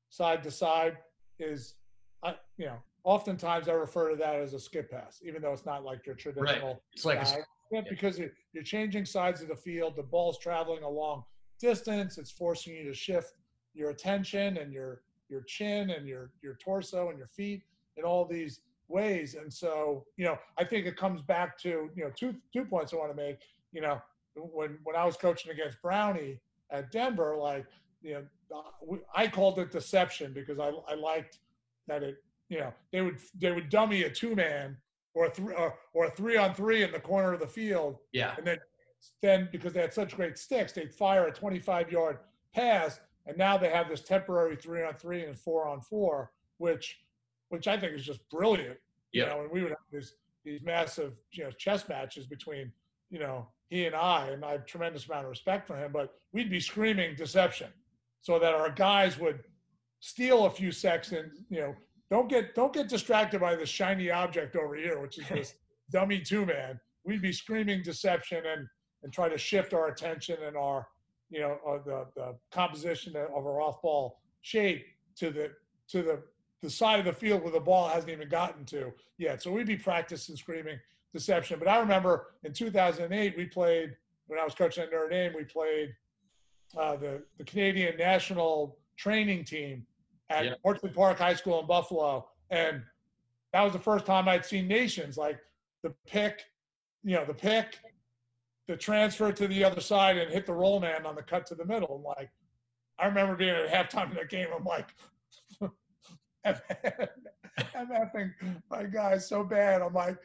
[0.08, 0.96] side to side,
[1.38, 1.74] is,
[2.22, 5.66] I you know, oftentimes I refer to that as a skip pass, even though it's
[5.66, 6.68] not like your traditional.
[6.68, 6.76] Right.
[6.92, 7.44] It's like a.
[7.72, 9.94] Yeah, because you're, you're changing sides of the field.
[9.94, 11.22] The ball's traveling a long
[11.60, 12.18] distance.
[12.18, 13.34] It's forcing you to shift
[13.74, 17.62] your attention and your your chin and your your torso and your feet
[17.96, 19.36] in all these ways.
[19.36, 22.92] And so, you know, I think it comes back to you know two two points
[22.92, 23.38] I want to make.
[23.72, 24.00] You know,
[24.34, 27.66] when when I was coaching against Brownie at Denver, like
[28.02, 31.38] you know, uh, I called it deception because I I liked
[31.86, 32.16] that it
[32.48, 34.76] you know they would they would dummy a two man
[35.14, 37.98] or a three or, or a three on three in the corner of the field,
[38.12, 38.58] yeah, and then
[39.22, 42.18] then because they had such great sticks, they'd fire a 25 yard
[42.54, 46.98] pass, and now they have this temporary three on three and four on four, which
[47.48, 48.78] which I think is just brilliant.
[49.12, 49.28] You Yeah.
[49.30, 52.72] know, and we would have these these massive you know chess matches between
[53.10, 56.14] you know he and I, and I have tremendous amount of respect for him, but
[56.32, 57.72] we'd be screaming deception,
[58.20, 59.44] so that our guys would
[60.00, 61.42] steal a few seconds.
[61.50, 61.74] You know,
[62.10, 65.54] don't get don't get distracted by this shiny object over here, which is this
[65.90, 66.80] dummy two man.
[67.04, 68.66] We'd be screaming deception and
[69.02, 70.86] and try to shift our attention and our
[71.30, 74.84] you know uh, the the composition of our off ball shape
[75.16, 75.50] to the
[75.88, 76.22] to the
[76.62, 79.42] the side of the field where the ball hasn't even gotten to yet.
[79.42, 80.78] So we'd be practicing screaming
[81.14, 81.58] deception.
[81.58, 85.32] But I remember in 2008 we played when I was coaching at Notre Dame.
[85.34, 85.94] We played
[86.78, 89.86] uh, the the Canadian national training team
[90.28, 90.54] at Yeah.
[90.62, 92.82] Orchard Park High School in Buffalo, and
[93.52, 95.38] that was the first time I'd seen nations like
[95.82, 96.42] the pick,
[97.02, 97.78] you know, the pick,
[98.70, 101.56] the transfer to the other side, and hit the roll man on the cut to
[101.56, 101.96] the middle.
[101.96, 102.30] And like,
[103.00, 104.46] I remember being at halftime in the game.
[104.56, 104.86] I'm like,
[107.74, 108.32] I'm effing
[108.70, 109.82] my guys so bad.
[109.82, 110.16] I'm like,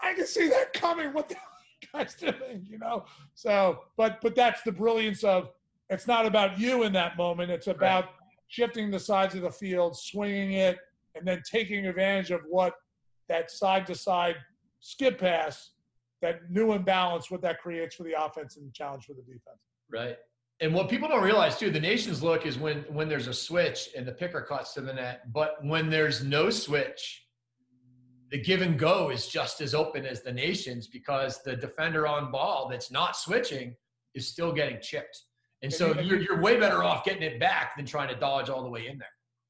[0.00, 1.12] I can see that coming.
[1.12, 2.64] What the hell are you guys doing?
[2.70, 3.04] You know.
[3.34, 5.50] So, but but that's the brilliance of.
[5.90, 7.50] It's not about you in that moment.
[7.50, 8.10] It's about
[8.46, 10.78] shifting the sides of the field, swinging it,
[11.16, 12.74] and then taking advantage of what
[13.28, 14.36] that side to side
[14.80, 15.70] skip pass,
[16.22, 19.60] that new imbalance, what that creates for the offense and the challenge for the defense.
[19.90, 20.16] right.
[20.60, 23.88] And what people don't realize too, the nation's look is when when there's a switch
[23.96, 25.32] and the picker cuts to the net.
[25.32, 27.26] But when there's no switch,
[28.30, 32.30] the give and go is just as open as the nation's because the defender on
[32.30, 33.74] ball that's not switching
[34.14, 35.22] is still getting chipped.
[35.62, 38.48] And so you- you're, you're way better off getting it back than trying to dodge
[38.48, 39.08] all the way in there.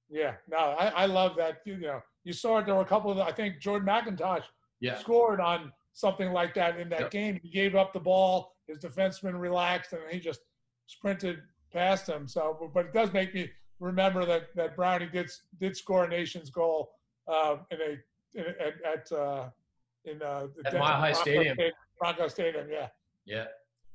[0.08, 1.58] Yeah, no, I, I love that.
[1.66, 2.66] You know, you saw it.
[2.66, 4.44] There were a couple of, I think Jordan MacIntosh
[4.80, 4.98] Yeah.
[4.98, 7.10] scored on something like that in that Yep.
[7.10, 7.40] game.
[7.42, 10.40] He gave up the ball, his defenseman relaxed, and he just
[10.86, 11.38] sprinted
[11.72, 12.26] past him.
[12.28, 13.50] So, but it does make me
[13.80, 16.92] remember that that Brownie did did score a nation's goal
[17.28, 19.50] uh, in a in, at, at uh,
[20.04, 21.56] in uh, the At Mile High Bronco Stadium.
[21.98, 22.88] Bronco Stadium, yeah,
[23.26, 23.44] Yeah.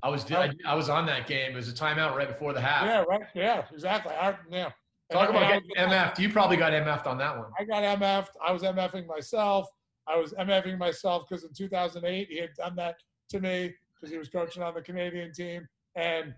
[0.02, 1.52] I was I, I was on that game.
[1.52, 2.86] It was a timeout right before the half.
[2.86, 4.12] yeah, right, yeah, exactly.
[4.14, 4.70] I, yeah.
[5.10, 6.18] Talk And about I- getting MF'd.
[6.20, 7.50] You probably got MF'd on that one.
[7.58, 8.30] I got MF'd.
[8.46, 9.66] I was MFing myself.
[10.08, 12.96] I was MFing myself because in 2008 he had done that
[13.30, 15.68] to me because he was coaching on the Canadian team.
[15.96, 16.34] And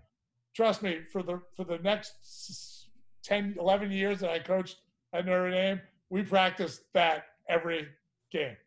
[0.55, 2.87] trust me, for the for the next s-
[3.23, 4.81] 10, 11 years that I coached
[5.13, 7.87] at Notre Dame, we practiced that every
[8.31, 8.57] game.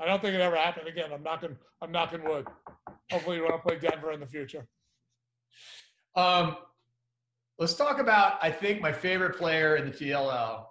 [0.00, 1.10] I don't think it ever happened again.
[1.12, 2.46] I'm knocking I'm knocking wood.
[3.10, 4.66] Hopefully, we want to play Denver in the future.
[6.14, 6.56] Um,
[7.58, 10.66] let's talk about, I think, my favorite player in the PLL,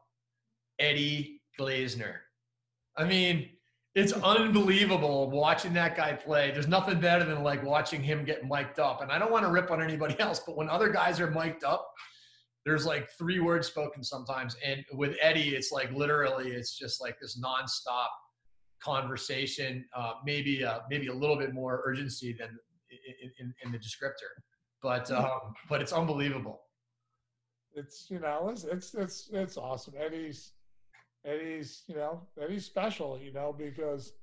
[0.80, 2.16] Eddie Glazener.
[2.96, 3.50] I mean,
[3.98, 6.52] it's unbelievable watching that guy play.
[6.52, 9.02] There's nothing better than like watching him get mic'd up.
[9.02, 11.64] And I don't want to rip on anybody else, but when other guys are mic'd
[11.64, 11.92] up,
[12.66, 14.56] there's like three words spoken sometimes.
[14.64, 18.08] And with Eddie, it's like literally, it's just like this nonstop
[18.82, 19.84] conversation.
[19.96, 22.50] Uh, maybe, uh, maybe a little bit more urgency than
[23.22, 24.32] in, in, in the descriptor
[24.82, 26.62] but um, but it's unbelievable.
[27.76, 29.94] it's you know it's it's it's it's awesome.
[30.00, 30.54] Eddie's
[31.28, 34.14] Eddie's you know Eddie's special you know because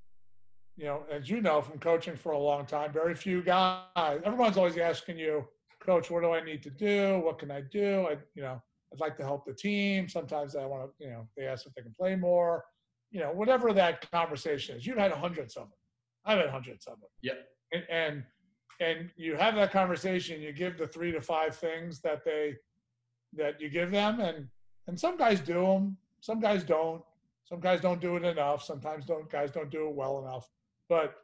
[0.76, 4.20] you know as you know from coaching for a long time, very few guys.
[4.24, 5.46] Everyone's always asking you,
[5.80, 7.20] Coach, what do I need to do?
[7.22, 8.06] What can I do?
[8.10, 8.60] I you know
[8.92, 10.08] I'd like to help the team.
[10.08, 12.64] Sometimes I want to you know they ask if they can play more.
[13.10, 14.86] You know whatever that conversation is.
[14.86, 15.78] You've had hundreds of them.
[16.24, 17.10] I've had hundreds of them.
[17.22, 17.34] yeah
[17.72, 18.24] And, and
[18.80, 20.40] and you have that conversation.
[20.40, 22.56] You give the three to five things that they
[23.34, 24.48] that you give them and
[24.86, 27.02] and some guys do them some guys don't
[27.44, 30.48] some guys don't do it enough sometimes don't guys don't do it well enough
[30.88, 31.16] but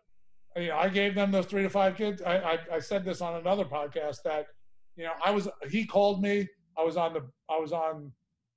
[0.57, 3.21] you know i gave them those three to five kids i i, I said this
[3.23, 4.49] on another podcast that
[4.97, 8.13] you know i was he called me i was on the i was on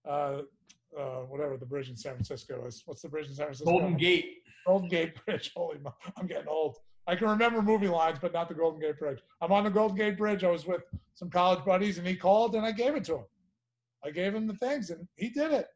[0.06, 0.40] uh
[1.00, 3.96] uh whatever the bridge in san francisco is what's the bridge in san francisco Golden
[3.96, 4.44] Gate.
[4.66, 5.52] Golden Gate Bridge.
[5.56, 6.78] Holy, mo- I'm getting old.
[7.06, 9.20] I can remember movie lines, but not the Golden Gate Bridge.
[9.42, 10.44] I'm on the Golden Gate Bridge.
[10.46, 10.84] I was with
[11.16, 13.26] some college buddies, and he called, and I gave it to him.
[14.06, 15.68] I gave him the things, and he did it.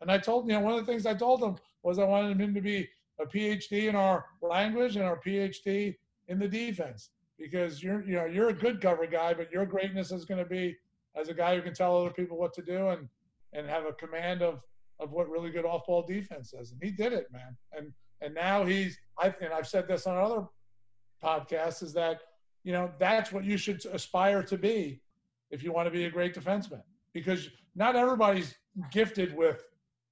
[0.00, 2.40] And I told you know one of the things I told him was I wanted
[2.40, 2.88] him to be
[3.20, 5.96] a PhD in our language and our PhD
[6.28, 10.12] in the defense because you're you know you're a good cover guy, but your greatness
[10.12, 10.76] is going to be
[11.16, 13.08] as a guy who can tell other people what to do and
[13.52, 14.60] and have a command of
[14.98, 16.72] of what really good off ball defense is.
[16.72, 17.56] And he did it, man.
[17.72, 20.46] And and now he's I and I've said this on other
[21.22, 22.20] podcasts is that
[22.64, 25.00] you know that's what you should aspire to be
[25.50, 26.82] if you want to be a great defenseman
[27.12, 28.54] because not everybody's
[28.90, 29.62] gifted with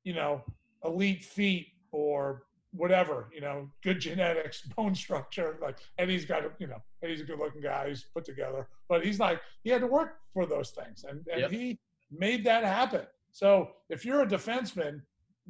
[0.05, 0.43] you know
[0.85, 5.57] elite feet or whatever, you know, good genetics, bone structure.
[5.63, 7.89] Like Eddie's got, a, you know, Eddie's a good looking guy.
[7.89, 11.43] He's put together, but he's like, he had to work for those things and, and
[11.43, 11.51] yep.
[11.51, 11.79] he
[12.11, 13.03] made that happen.
[13.31, 15.03] So if you're a defenseman,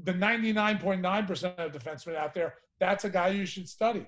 [0.03, 4.07] the 99.9% of defensemen out there, that's a guy you should study.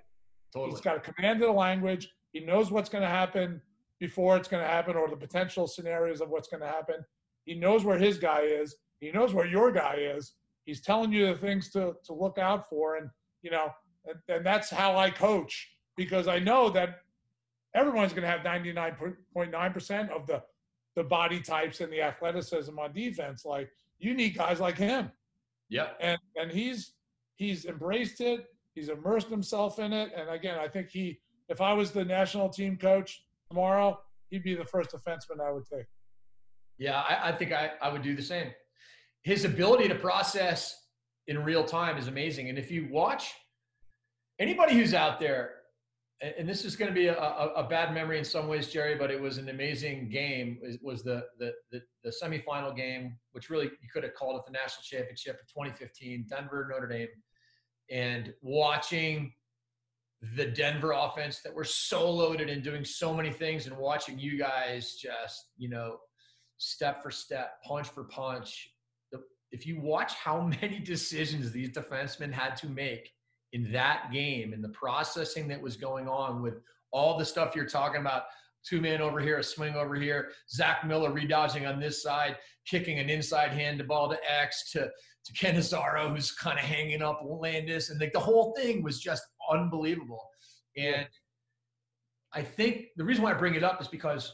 [0.53, 0.73] Totally.
[0.73, 2.09] He's got a command of the language.
[2.33, 3.61] He knows what's going to happen
[3.99, 6.97] before it's going to happen or the potential scenarios of what's going to happen.
[7.45, 8.77] He knows where his guy is.
[9.01, 10.35] He knows where your guy is
[10.67, 12.97] he's telling you the things to, to look out for.
[12.97, 13.09] And,
[13.43, 13.71] you know,
[14.05, 17.01] and, and that's how I coach because I know that
[17.75, 20.43] everyone's going to have 99.9% of the,
[20.97, 23.45] the body types and the athleticism on defense.
[23.45, 25.11] Like you need guys like him.
[25.69, 25.89] Yeah.
[26.01, 26.93] And, and he's,
[27.37, 28.47] he's embraced it.
[28.75, 30.13] He's immersed himself in it.
[30.15, 34.55] And again, I think he, if I was the national team coach tomorrow, he'd be
[34.55, 35.87] the first defenseman I would take.
[36.79, 38.51] Yeah, I, I think I, I would do the same
[39.27, 40.87] his ability to process
[41.27, 42.49] in real time is amazing.
[42.49, 43.35] And if you watch
[44.39, 45.51] anybody who's out there,
[46.21, 48.95] and this is going to be a, a, a, bad memory in some ways, Gerry,
[48.95, 50.59] but it was an amazing game.
[50.63, 54.47] It was the, the, the, the semifinal game, which really you could have called it
[54.47, 57.09] the national championship of 2015, Denver, Notre Dame.
[57.91, 59.33] And watching
[60.37, 64.39] the Denver offense that were so loaded and doing so many things and watching you
[64.39, 65.97] guys just, you know,
[66.59, 68.71] step for step, punch for punch,
[69.53, 73.11] if you watch how many decisions these defensemen had to make
[73.53, 76.61] in that game and the processing that was going on with
[76.93, 78.25] all the stuff you're talking about
[78.67, 82.99] two man over here, a swing over here, Zach Miller redodging on this side, kicking
[82.99, 84.91] an inside hand to ball to X to
[85.27, 89.23] to Cannizzaro, who's kind of hanging up Landis, and like the whole thing was just
[89.51, 90.23] unbelievable.
[90.77, 91.07] And
[92.33, 94.33] I think the reason why I bring it up is because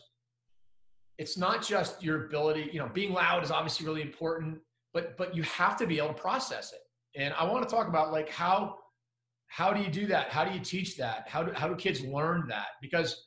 [1.19, 2.71] it's not just your ability.
[2.73, 4.59] You know, being loud is obviously really important
[4.93, 6.81] but but you have to be able to process it.
[7.15, 8.77] And i want to talk about like how
[9.53, 10.31] how do you do that?
[10.31, 11.29] How do you teach that?
[11.29, 12.69] How do, how do kids learn that?
[12.81, 13.27] Because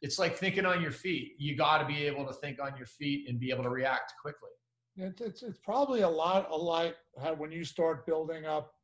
[0.00, 1.32] it's like thinking on your feet.
[1.38, 4.12] You got to be able to think on your feet and be able to react
[4.22, 4.50] quickly.
[4.96, 6.94] It's, it's, it's probably a lot alike
[7.36, 8.74] when you start building up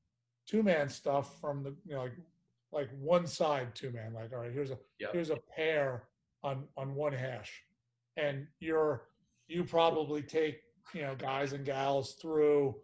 [0.48, 2.14] two-man stuff from the you know like
[2.72, 5.12] like one side two-man like all right here's a yep.
[5.12, 6.08] here's a pair
[6.42, 7.62] on on one hash.
[8.16, 9.04] And you're
[9.46, 10.62] you probably take
[10.94, 12.74] you know guys and gals through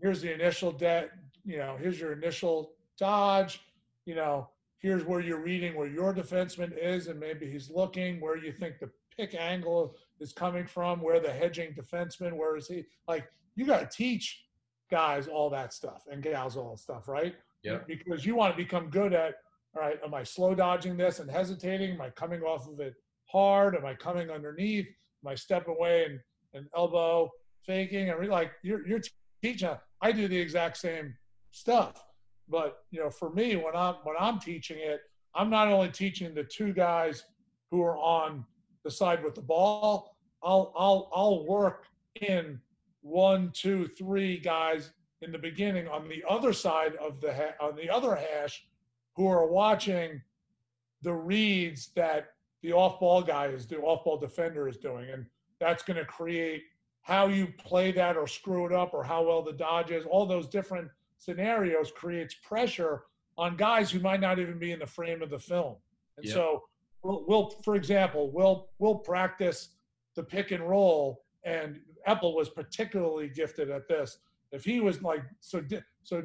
[0.00, 1.10] here's the initial debt
[1.44, 3.60] you know here's your initial dodge
[4.06, 4.48] you know
[4.82, 8.78] here's where you're reading where your defenseman is and maybe he's looking where you think
[8.78, 12.84] the pick angle is coming from where the hedging defenseman where is he?
[13.08, 14.44] Like you got to teach
[14.90, 17.34] guys all that stuff and gals all that stuff right?
[17.62, 17.78] Yeah.
[17.86, 19.34] Because you want to become good at
[19.74, 21.92] all right am i slow dodging this and hesitating?
[21.92, 22.94] Am i coming off of it
[23.26, 23.76] hard?
[23.76, 24.86] Am i coming underneath?
[25.24, 26.20] Am i stepping away and
[26.54, 27.30] and elbow
[27.66, 29.00] faking and like you're you're
[29.42, 29.70] teaching.
[30.00, 31.14] I do the exact same
[31.50, 32.04] stuff,
[32.48, 35.00] but you know, for me, when I'm when I'm teaching it,
[35.34, 37.24] I'm not only teaching the two guys
[37.70, 38.44] who are on
[38.84, 40.16] the side with the ball.
[40.42, 41.86] I'll I'll I'll work
[42.20, 42.60] in
[43.02, 47.76] one, two, three guys in the beginning on the other side of the ha- on
[47.76, 48.64] the other hash
[49.16, 50.20] who are watching
[51.02, 52.28] the reads that
[52.62, 55.26] the off-ball guy is doing, off-ball defender is doing, and
[55.62, 56.64] that's going to create
[57.02, 60.04] how you play that or screw it up or how well the dodge is.
[60.04, 63.04] All those different scenarios creates pressure
[63.38, 65.76] on guys who might not even be in the frame of the film.
[66.16, 66.34] And yep.
[66.34, 66.64] so
[67.04, 69.70] we'll, we'll, for example, we'll we'll practice
[70.16, 74.18] the pick and roll, and Epple was particularly gifted at this.
[74.50, 75.62] If he was like so,
[76.02, 76.24] so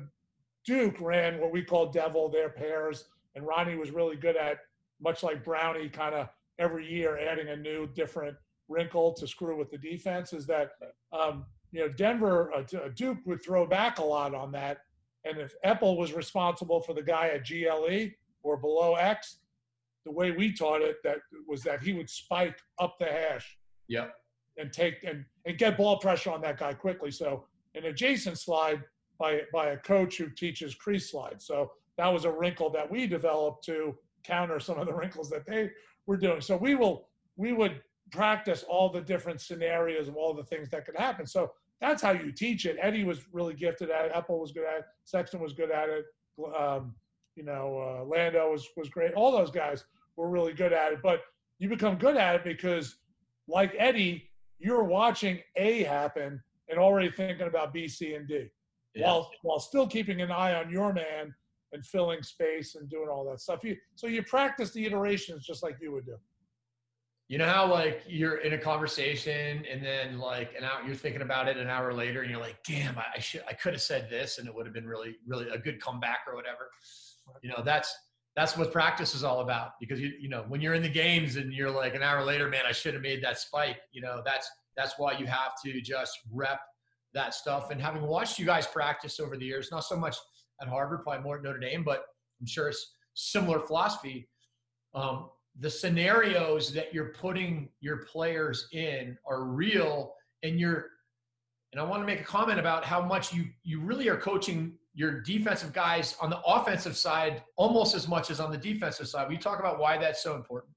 [0.66, 4.58] Duke ran what we call devil their pairs, and Ronnie was really good at
[5.00, 6.28] much like Brownie, kind of
[6.60, 8.36] every year adding a new different
[8.68, 10.72] wrinkle to screw with the defense is that
[11.14, 12.64] um, you know Denver uh,
[12.96, 14.80] Duke would throw back a lot on that,
[15.26, 18.10] and if Epple was responsible for the guy at GLE
[18.44, 19.40] or below X,
[20.06, 23.58] the way we taught it that was that he would spike up the hash.
[23.90, 24.14] Yep.
[24.60, 27.12] And take and, and get ball pressure on that guy quickly.
[27.12, 27.46] So
[27.76, 28.82] an adjacent slide
[29.20, 31.42] by by a coach who teaches crease slide.
[31.42, 35.46] So that was a wrinkle that we developed to counter some of the wrinkles that
[35.46, 35.72] they
[36.06, 36.42] were doing.
[36.42, 40.86] So we will we would practice all the different scenarios of all the things that
[40.86, 41.26] could happen.
[41.26, 41.52] So
[41.82, 42.78] that's how you teach it.
[42.82, 44.14] Eddie was really gifted at it.
[44.14, 44.86] Epple was good at it.
[45.04, 46.06] Sexton was good at it.
[46.58, 46.96] Um,
[47.36, 49.14] you know, uh, Lando was was great.
[49.14, 49.86] All those guys
[50.16, 51.00] were really good at it.
[51.04, 51.22] But
[51.60, 52.98] you become good at it because,
[53.48, 54.30] like Eddie,
[54.60, 58.48] you're watching A happen and already thinking about B, C, and D,
[58.96, 59.08] yeah.
[59.08, 61.34] while while still keeping an eye on your man
[61.74, 63.64] and filling space and doing all that stuff.
[63.64, 66.18] You so you practice the iterations just like you would do.
[67.28, 71.22] You know how like you're in a conversation and then like an hour you're thinking
[71.22, 73.82] about it an hour later and you're like, damn, I, I should I could have
[73.82, 76.70] said this and it would have been really really a good comeback or whatever.
[77.42, 77.94] You know that's
[78.38, 81.36] that's what practice is all about because you you know when you're in the games
[81.36, 83.78] and you're like an hour later, man, I should have made that spike.
[83.92, 86.62] You know that's that's why you have to just rep
[87.14, 87.72] that stuff.
[87.72, 90.16] And having watched you guys practice over the years, not so much
[90.62, 92.04] at Harvard, probably more at Notre Dame, but
[92.40, 94.30] I'm sure it's similar philosophy.
[94.94, 100.92] Um, the scenarios that you're putting your players in are real and you're
[101.74, 104.74] and I want to make a comment about how much you you really are coaching
[104.94, 109.30] your defensive guys on the offensive side almost as much as on the defensive side.
[109.30, 110.74] We talk about why that's so important.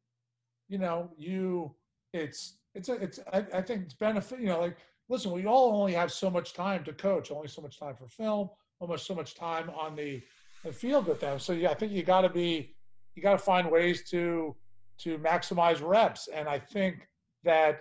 [0.69, 1.75] You know, you
[2.13, 4.41] it's it's a, it's I, I think it's benefit.
[4.41, 4.77] You know, like
[5.09, 8.09] listen, we all only have so much time to coach, only so much time for
[8.09, 10.23] film, almost so much time on the,
[10.65, 11.39] the field with them.
[11.39, 12.75] So yeah, I think you got to be
[13.15, 14.55] you got to find ways to
[15.03, 16.29] to maximize reps.
[16.29, 17.09] And I think
[17.45, 17.81] that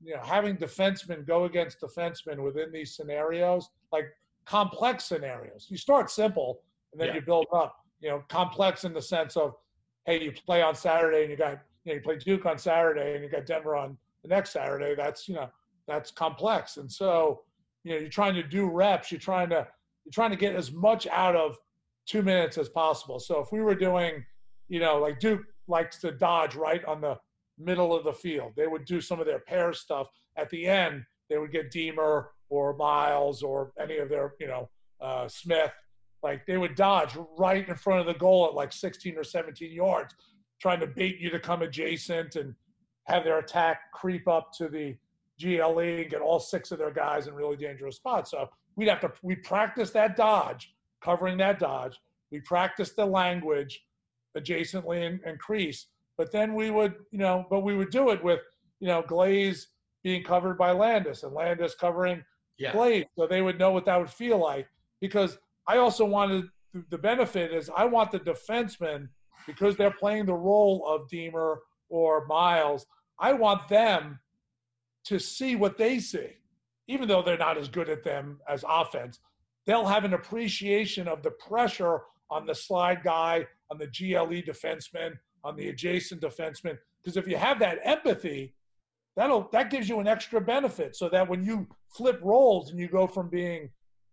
[0.00, 4.06] you know having defensemen go against defensemen within these scenarios, like
[4.46, 6.60] complex scenarios, you start simple
[6.92, 7.14] and then yeah.
[7.14, 7.76] you build up.
[8.00, 9.54] You know, complex in the sense of,
[10.06, 13.14] hey, you play on Saturday and you got you know you play Duke on Saturday
[13.14, 14.94] and you got Denver on the next Saturday.
[14.94, 15.48] That's you know
[15.86, 16.76] that's complex.
[16.76, 17.42] And so
[17.84, 19.10] you know you're trying to do reps.
[19.12, 19.66] You're trying to
[20.04, 21.56] you're trying to get as much out of
[22.06, 23.20] two minutes as possible.
[23.20, 24.24] So if we were doing,
[24.68, 27.16] you know, like Duke likes to dodge right on the
[27.58, 28.52] middle of the field.
[28.56, 31.04] They would do some of their pair stuff at the end.
[31.28, 34.68] They would get Deemer or Miles or any of their, you know,
[35.00, 35.72] uh, Smith.
[36.22, 39.72] Like they would dodge right in front of the goal at like 16 or 17
[39.72, 40.14] yards,
[40.60, 42.54] trying to bait you to come adjacent and
[43.04, 44.96] have their attack creep up to the
[45.40, 48.32] GLE and get all six of their guys in really dangerous spots.
[48.32, 51.98] So we'd have to we practice that dodge, covering that dodge.
[52.30, 53.80] We practice the language
[54.36, 55.86] adjacently and, and crease.
[56.16, 58.40] But then we would, you know, but we would do it with,
[58.78, 59.68] you know, Glaze
[60.02, 62.22] being covered by Landis and Landis covering
[62.58, 62.72] yeah.
[62.72, 63.06] Glaze.
[63.16, 64.68] So they would know what that would feel like.
[65.00, 66.44] Because I also wanted
[66.90, 69.08] the benefit is I want the defensemen,
[69.46, 72.86] because they're playing the role of Deemer or Miles,
[73.18, 74.20] I want them
[75.04, 76.36] to see what they see.
[76.86, 79.20] Even though they're not as good at them as offense,
[79.64, 85.12] they'll have an appreciation of the pressure on the slide guy, on the GLE defenseman,
[85.44, 86.78] on the adjacent defenseman.
[87.02, 88.54] Because if you have that empathy,
[89.16, 90.96] that'll that gives you an extra benefit.
[90.96, 91.66] So that when you
[91.96, 93.70] flip roles and you go from being,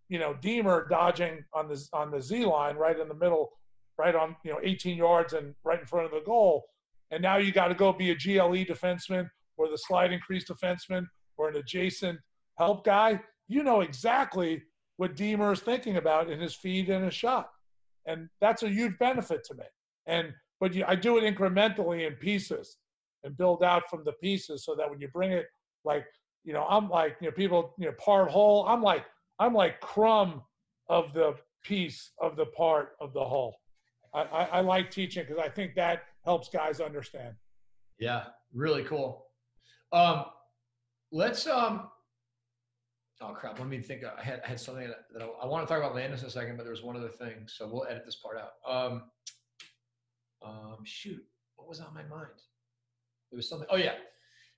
[0.10, 3.52] you know, Deemer dodging on the on the Z line right in the middle,
[3.98, 6.66] right on you know 18 yards and right in front of the goal,
[7.12, 11.06] and now you got to go be a GLE defenseman or the slide increase defenseman
[11.38, 12.20] or an adjacent
[12.58, 13.20] help guy.
[13.48, 14.64] You know exactly
[14.98, 17.50] what Deemer is thinking about in his feed and his shot
[18.08, 19.66] and that's a huge benefit to me.
[20.08, 22.78] And but you, I do it incrementally in pieces
[23.24, 25.46] and build out from the pieces so that when you bring it,
[25.86, 26.06] like
[26.44, 28.66] you know, I'm like you know people you know part whole.
[28.66, 29.06] I'm like
[29.40, 30.42] I'm like crumb
[30.90, 33.56] of the piece of the part of the whole.
[34.14, 37.36] I, I, I like teaching because I think that helps guys understand.
[38.00, 39.26] Yeah, really cool.
[39.92, 40.26] Um,
[41.12, 41.90] let's um,
[43.20, 43.58] Oh crap!
[43.58, 44.04] Let me think.
[44.04, 46.30] I had, I had something that, I, I, want to talk about Landis in a
[46.30, 48.52] second, but there was one other thing, so we'll edit this part out.
[48.72, 49.04] Um,
[50.46, 51.24] um, shoot,
[51.56, 52.30] what was on my mind?
[53.32, 53.68] There was something.
[53.72, 53.96] Oh yeah.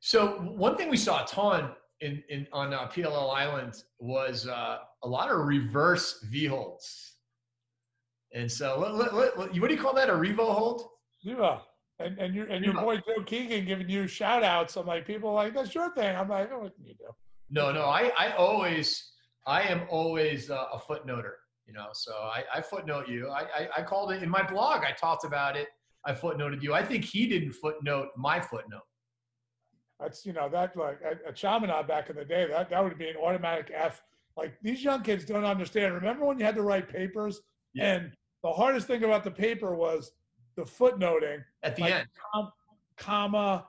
[0.01, 4.79] So one thing we saw a ton in in on uh, PLL Island was uh,
[5.03, 7.15] a lot of reverse V holds.
[8.33, 10.09] And so, let, let, what do you call that?
[10.09, 10.83] A revo hold?
[11.21, 11.59] Yeah.
[11.99, 14.77] And and your and your boy Joe Keegan giving you shout outs.
[14.77, 16.15] I'm like, people like that's your thing.
[16.15, 17.09] I'm like, oh, what can you do?
[17.49, 19.11] No, no, I, I always,
[19.47, 21.33] I am always uh, a footnoter,
[21.65, 23.29] you know, so I, I footnote you.
[23.29, 24.83] I, I, I, called it in my blog.
[24.83, 25.69] I talked about it.
[26.05, 26.73] I footnoted you.
[26.73, 28.83] I think he didn't footnote my footnote.
[29.99, 32.97] That's, you know, that like a, a Chaminade back in the day, that, that would
[32.97, 34.03] be an automatic F.
[34.37, 35.93] Like these young kids don't understand.
[35.93, 37.41] Remember when you had to write papers
[37.73, 37.93] yeah.
[37.93, 38.11] and
[38.43, 40.11] the hardest thing about the paper was
[40.55, 42.51] the footnoting at the like, end, com,
[42.97, 43.67] comma,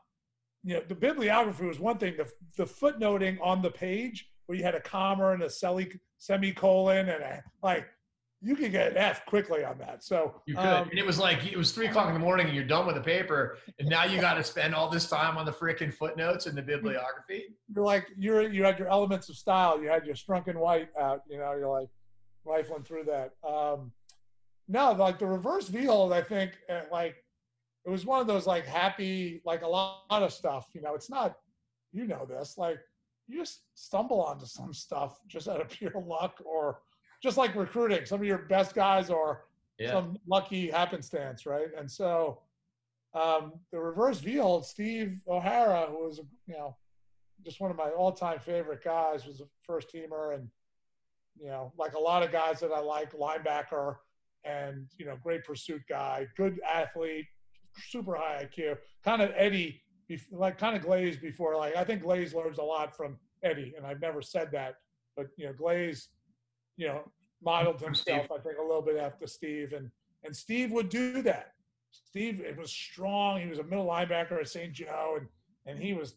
[0.63, 2.17] you know, the bibliography was one thing.
[2.17, 5.51] The, the footnoting on the page where you had a comma and a
[6.19, 7.87] semicolon and a, like
[8.43, 10.03] you could get an F quickly on that.
[10.03, 12.47] So you could, um, and it was like it was three o'clock in the morning,
[12.47, 15.37] and you're done with the paper, and now you got to spend all this time
[15.37, 17.45] on the freaking footnotes and the bibliography.
[17.75, 20.89] You're like you're you had your elements of style, you had your Strunk and White
[20.99, 21.89] out, you know, you're like
[22.45, 23.33] rifling through that.
[23.47, 23.93] Um,
[24.69, 27.17] no, like the reverse V hold, I think, uh, like
[27.87, 30.69] it was one of those like happy, like a lot, lot of stuff.
[30.75, 31.37] You know, it's not,
[31.93, 32.79] you know, this like
[33.27, 36.81] you just stumble onto some stuff just out of pure luck or
[37.23, 38.05] just like recruiting.
[38.05, 39.43] Some of your best guys are
[39.79, 39.93] yeah.
[39.93, 41.69] some lucky happenstance, right?
[41.77, 42.41] And so
[43.15, 46.77] um, the reverse V hold, Steve O'Hara, who was you know
[47.45, 50.49] just one of my all-time favorite guys, was a first teamer, and
[51.41, 53.97] you know like a lot of guys that I like, linebacker,
[54.45, 57.27] and you know great pursuit guy, good athlete,
[57.89, 59.83] super high IQ, kind of Eddie,
[60.33, 61.57] like kind of Glaze before.
[61.57, 64.77] Like I think Glaze learns a lot from Eddie, and I've never said that,
[65.17, 66.09] but you know Glaze
[66.81, 67.03] you know,
[67.43, 69.75] modeled himself, I think, a little bit after Steve.
[69.75, 69.91] And
[70.25, 71.53] and Steve would do that.
[71.93, 73.41] Steve it was strong.
[73.41, 74.73] He was a middle linebacker at St.
[74.73, 75.29] Joe, and
[75.67, 76.17] and he was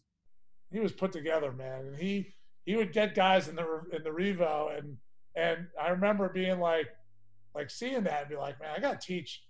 [0.72, 1.86] he was put together, man.
[1.86, 2.34] And he
[2.64, 4.96] he would get guys in the in the revo, and
[5.36, 6.88] and I remember being like
[7.54, 9.44] like seeing that and be like, man, I got to teach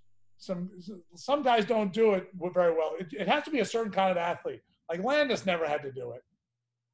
[0.45, 0.71] some
[1.15, 2.93] some guys don't do it very well.
[2.99, 4.61] It, it has to be a certain kind of athlete.
[4.91, 6.23] Like Landis never had to do it.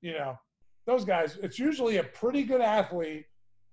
[0.01, 0.39] You know,
[0.87, 1.39] those guys.
[1.43, 3.25] It's usually a pretty good athlete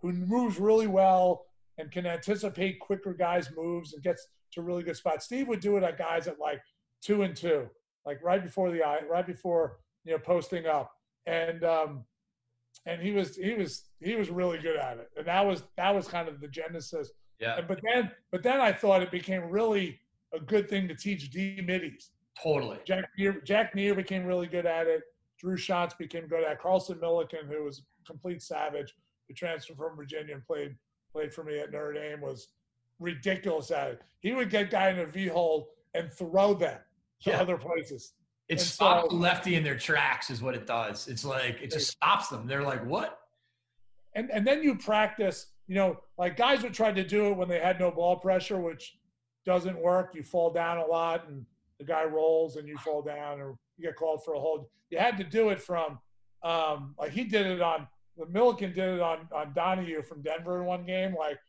[0.01, 1.45] who moves really well
[1.77, 5.25] and can anticipate quicker guys' moves and gets to really good spots.
[5.25, 6.61] Steve would do it at guys at like
[7.01, 7.67] two and two,
[8.05, 10.91] like right before the eye, right before you know posting up,
[11.25, 12.03] and um,
[12.85, 15.93] and he was he was he was really good at it, and that was that
[15.93, 17.11] was kind of the genesis.
[17.39, 17.61] Yeah.
[17.67, 19.99] But then but then I thought it became really
[20.33, 22.11] a good thing to teach D middies.
[22.41, 22.79] Totally.
[22.85, 25.01] Jack Neer, Jack Neer became really good at it.
[25.39, 26.59] Drew Shantz became good at it.
[26.59, 28.93] Carlson Milliken, who was a complete savage,
[29.27, 30.75] who transferred from Virginia and played
[31.13, 32.49] played for me at Notre Dame, was
[32.99, 34.01] ridiculous at it.
[34.19, 36.79] He would get guy in a V hole and throw them
[37.23, 37.41] to yeah.
[37.41, 38.13] other places.
[38.49, 41.07] It and stops so, lefty in their tracks, is what it does.
[41.07, 42.47] It's like it just stops them.
[42.47, 43.19] They're like, what?
[44.15, 45.47] And and then you practice.
[45.67, 48.59] You know, like guys would try to do it when they had no ball pressure,
[48.59, 48.97] which
[49.45, 50.11] doesn't work.
[50.15, 51.45] You fall down a lot, and
[51.79, 54.65] the guy rolls, and you fall down, or you get called for a hold.
[54.89, 55.99] You had to do it from
[56.43, 57.87] um, like he did it on
[58.17, 61.15] the Milliken did it on on Donahue from Denver in one game.
[61.17, 61.39] Like,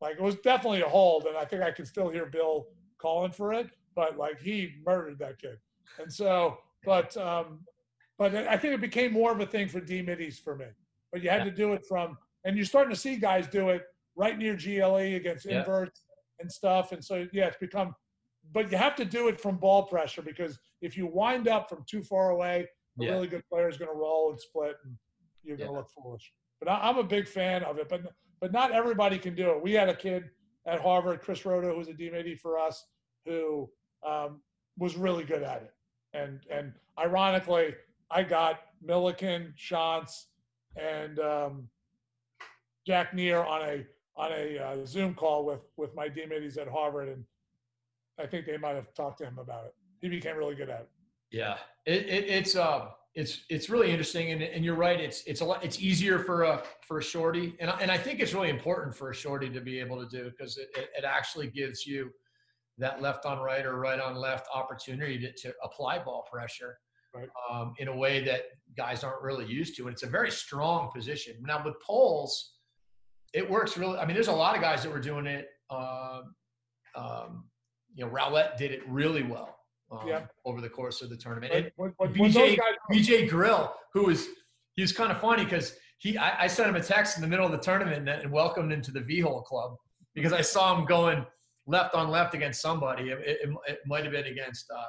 [0.00, 2.66] like it was definitely a hold, and I think I can still hear Bill
[2.98, 3.68] calling for it.
[3.94, 5.58] But like he murdered that kid,
[5.98, 7.60] and so, but um,
[8.18, 10.66] but I think it became more of a thing for D middies for me.
[11.12, 11.44] But you had yeah.
[11.44, 13.82] to do it from, and you're starting to see guys do it
[14.14, 15.58] right near GLE against yeah.
[15.58, 16.02] inverts
[16.40, 16.92] and stuff.
[16.92, 17.94] And so yeah, it's become.
[18.52, 21.84] But you have to do it from ball pressure because if you wind up from
[21.86, 22.68] too far away,
[23.00, 23.10] a yeah.
[23.10, 24.76] really good player is going to roll and split.
[24.84, 24.96] And,
[25.42, 26.32] you're going to look foolish.
[26.58, 27.88] But I, am a big fan of it.
[27.88, 28.02] But
[28.40, 29.62] but not everybody can do it.
[29.62, 30.24] We had a kid
[30.66, 32.84] at Harvard, Chris Rhoda, who was a DMD for us,
[33.24, 33.70] who
[34.04, 34.40] um,
[34.76, 35.72] was really good at it.
[36.14, 37.74] And and ironically,
[38.10, 40.24] I got Milliken, Shantz,
[40.76, 41.68] and um,
[42.86, 47.08] Jack Neer on a on a uh, Zoom call with with my DMDs at Harvard,
[47.08, 47.24] and
[48.18, 49.74] I think they might have talked to him about it.
[50.00, 50.88] He became really good at it.
[51.30, 55.00] Yeah, it, it it's uh it's it's really interesting, and, and you're right.
[55.00, 55.64] It's it's a lot.
[55.64, 59.10] It's easier for a for a shorty, and and I think it's really important for
[59.10, 62.10] a shorty to be able to do because it, it, it actually gives you
[62.78, 66.78] that left on right or right on left opportunity to, to apply ball pressure
[67.14, 67.28] right.
[67.50, 68.42] um, in a way that
[68.76, 69.86] guys aren't really used to.
[69.86, 71.36] And it's a very strong position.
[71.40, 72.55] Now with poles,
[73.32, 73.98] it works really.
[73.98, 75.48] I mean, there's a lot of guys that were doing it.
[75.70, 76.34] Um,
[76.94, 77.44] um,
[77.94, 79.56] you know, Rowlett did it really well
[79.90, 80.26] um, yeah.
[80.44, 81.52] over the course of the tournament.
[81.52, 84.26] And when, when, BJ, guys- BJ Grill, who was
[84.74, 87.28] he was kind of funny because he I, I, sent him a text in the
[87.28, 89.76] middle of the tournament and, welcomed him to the V hole club
[90.14, 91.24] because I saw him going
[91.66, 93.10] left on left against somebody.
[93.10, 94.82] It, it, it might have been against uh,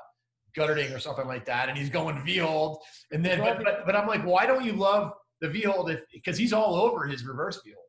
[0.57, 2.83] Guterding or something like that, and he's going V hold.
[3.11, 5.89] And then, but, but, but I'm like, why don't you love the V hold?
[6.13, 7.86] Because he's all over his reverse V hold.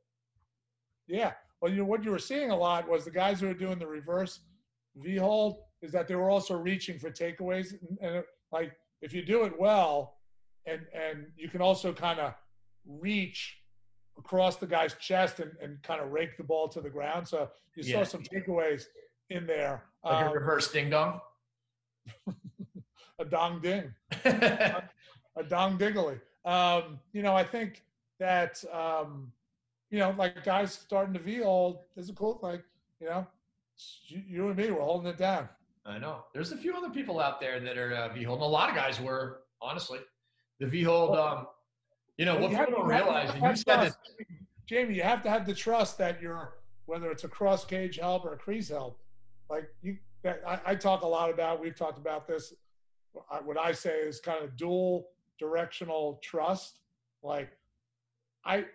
[1.09, 1.32] Yeah.
[1.61, 3.78] Well, you know what you were seeing a lot was the guys who were doing
[3.78, 4.40] the reverse
[4.96, 7.72] V hold is that they were also reaching for takeaways.
[7.72, 10.14] And, and like if you do it well,
[10.66, 12.34] and and you can also kind of
[12.86, 13.59] reach
[14.18, 17.26] across the guy's chest and, and kind of rake the ball to the ground.
[17.26, 18.04] So you yeah.
[18.04, 18.84] saw some takeaways
[19.30, 19.84] in there.
[20.04, 21.20] Like um, a reverse ding dong.
[23.18, 23.92] a dong ding.
[24.24, 24.82] a,
[25.36, 26.20] a dong dingly.
[26.44, 27.84] Um, you know, I think
[28.18, 29.32] that um,
[29.91, 32.62] you know, like guys starting to V old is a cool like,
[33.01, 33.26] you know,
[34.07, 35.49] you, you and me, we're holding it down.
[35.86, 36.24] I know.
[36.34, 38.43] There's a few other people out there that are uh, V-hold.
[38.43, 40.01] a lot of guys were, honestly.
[40.61, 41.47] The V-hold, um,
[42.18, 43.97] you know, what people don't realize, and you said that.
[44.66, 48.26] Jamie, you have to have the trust that you're, whether it's a cross cage help
[48.26, 49.01] or a crease help,
[49.49, 51.61] like you, I, I talk a lot about.
[51.61, 52.53] We've talked about this.
[53.45, 55.09] What I say is kind of dual
[55.39, 56.80] directional trust.
[57.22, 57.51] Like,
[58.45, 58.66] I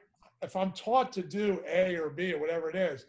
[0.44, 3.06] if I'm taught to do A or B or whatever it is,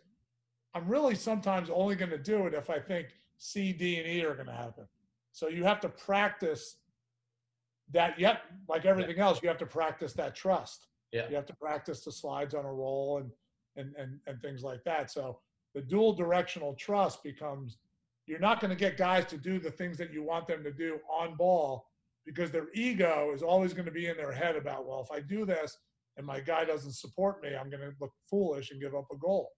[0.74, 3.08] I'm really sometimes only going to do it if I think
[3.38, 4.84] C, D, and E are going to happen.
[5.32, 6.76] So you have to practice
[7.92, 8.18] that.
[8.18, 10.86] Yet, like everything else, you have to practice that trust.
[11.12, 11.28] Yeah.
[11.28, 13.30] You have to practice the slides on a roll and
[13.76, 15.10] and and and things like that.
[15.10, 15.40] So
[15.74, 17.78] the dual directional trust becomes
[18.26, 20.72] you're not going to get guys to do the things that you want them to
[20.72, 21.90] do on ball
[22.24, 25.20] because their ego is always going to be in their head about well if I
[25.20, 25.78] do this
[26.16, 29.16] and my guy doesn't support me I'm going to look foolish and give up a
[29.16, 29.50] goal.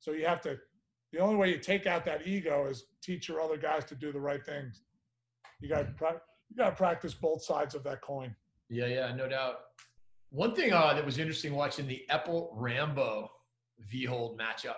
[0.00, 0.58] So you have to
[1.12, 4.12] the only way you take out that ego is teach your other guys to do
[4.12, 4.82] the right things.
[5.60, 6.20] You got to
[6.56, 8.34] you to practice both sides of that coin.
[8.68, 9.56] Yeah, yeah, no doubt.
[10.30, 13.28] One thing uh, that was interesting watching the Epple Rambo
[13.90, 14.76] V hold matchup.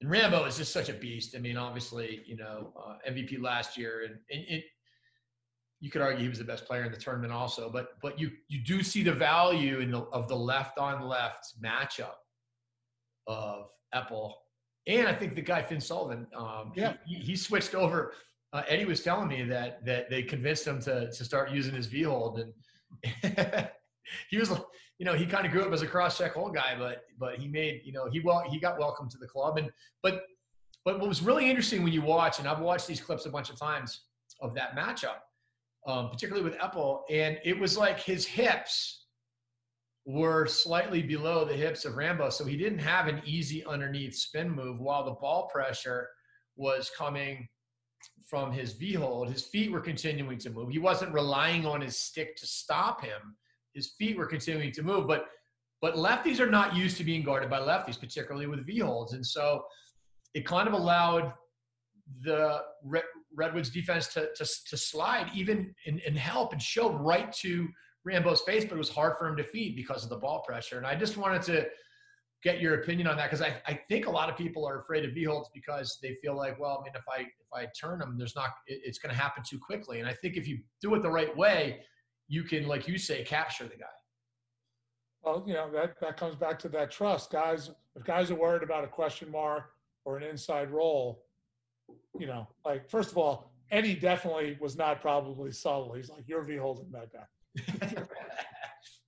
[0.00, 1.34] And Rambo is just such a beast.
[1.36, 4.62] I mean, obviously, you know, uh, MVP last year, and, and, and
[5.82, 7.68] you could argue he was the best player in the tournament also.
[7.68, 11.60] But but you you do see the value in the of the left on left
[11.62, 12.14] matchup
[13.26, 14.32] of Epple,
[14.86, 18.14] and I think the guy Finn Sullivan, um, yeah, he, he switched over.
[18.52, 21.86] Uh, Eddie was telling me that that they convinced him to to start using his
[21.86, 22.52] V hold, and
[24.30, 24.50] he was
[25.00, 27.38] you know he kind of grew up as a cross check hold guy, but but
[27.40, 29.68] he made you know he well he got welcome to the club, and
[30.00, 30.22] but
[30.84, 33.50] but what was really interesting when you watch, and I've watched these clips a bunch
[33.50, 34.02] of times
[34.40, 35.18] of that matchup,
[35.86, 39.06] um, particularly with Epple, and it was like his hips
[40.04, 42.30] were slightly below the hips of Rambo.
[42.30, 46.08] So he didn't have an easy underneath spin move while the ball pressure
[46.56, 47.46] was coming
[48.26, 49.28] from his V hold.
[49.28, 50.70] His feet were continuing to move.
[50.70, 53.36] He wasn't relying on his stick to stop him.
[53.74, 55.26] His feet were continuing to move, but
[55.80, 59.14] but lefties are not used to being guarded by lefties, particularly with V holds.
[59.14, 59.64] And so
[60.32, 61.32] it kind of allowed
[62.22, 62.60] the
[63.34, 67.68] Redwoods defense to, to, to slide even and, and help and show right to
[68.04, 70.76] Rambo's face, but it was hard for him to feed because of the ball pressure.
[70.76, 71.66] And I just wanted to
[72.42, 75.04] get your opinion on that because I, I think a lot of people are afraid
[75.04, 78.00] of V holds because they feel like, well, I mean, if I if I turn
[78.00, 80.00] them, there's not it, it's going to happen too quickly.
[80.00, 81.80] And I think if you do it the right way,
[82.28, 83.86] you can, like you say, capture the guy.
[85.22, 87.70] Well, you know that that comes back to that trust, guys.
[87.94, 89.70] If guys are worried about a question mark
[90.04, 91.22] or an inside roll,
[92.18, 95.94] you know, like first of all, Eddie definitely was not probably subtle.
[95.94, 98.04] He's like, "You're V holding that guy."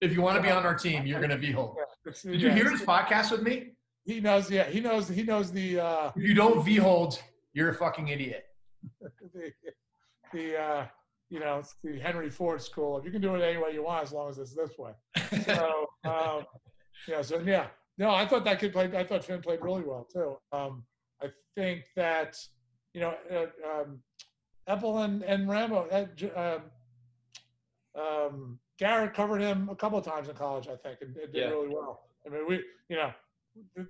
[0.01, 1.77] if you want to be on our team, you're going to be hold.
[2.23, 3.73] Did you hear his podcast with me?
[4.05, 4.51] He knows.
[4.51, 5.09] Yeah, he knows.
[5.09, 5.81] He knows the.
[5.81, 7.21] Uh, if you don't V hold,
[7.53, 8.45] you're a fucking idiot.
[9.01, 9.53] the,
[10.33, 10.87] the uh,
[11.31, 12.99] you know, it's the Henry Ford school.
[12.99, 14.93] If you can do it any way you want, as long as it's this way.
[15.45, 16.45] So, um,
[17.09, 17.23] yeah.
[17.23, 17.67] So yeah.
[17.97, 18.95] No, I thought that kid played.
[18.95, 20.37] I thought Finn played really well too.
[20.53, 20.85] Um,
[21.23, 22.37] I think that
[22.95, 24.01] you know, uh, um,
[24.69, 25.89] Epple and and Rambo.
[25.91, 26.59] Uh,
[27.97, 31.33] um, um, Garrett covered him a couple of times in college, I think, and, and
[31.33, 31.49] did yeah.
[31.49, 32.09] really well.
[32.27, 33.13] I mean, we, you know,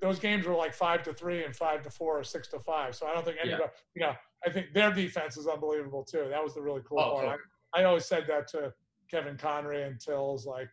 [0.03, 2.95] those games were like five to three and five to four or six to five.
[2.95, 3.69] So I don't think anybody, yeah.
[3.95, 4.15] you know,
[4.47, 6.27] I think their defense is unbelievable too.
[6.29, 7.25] That was the really cool oh, part.
[7.25, 7.37] Cool.
[7.75, 8.75] I, I, always said that to
[9.11, 10.69] Kevin Conry and Tills, like,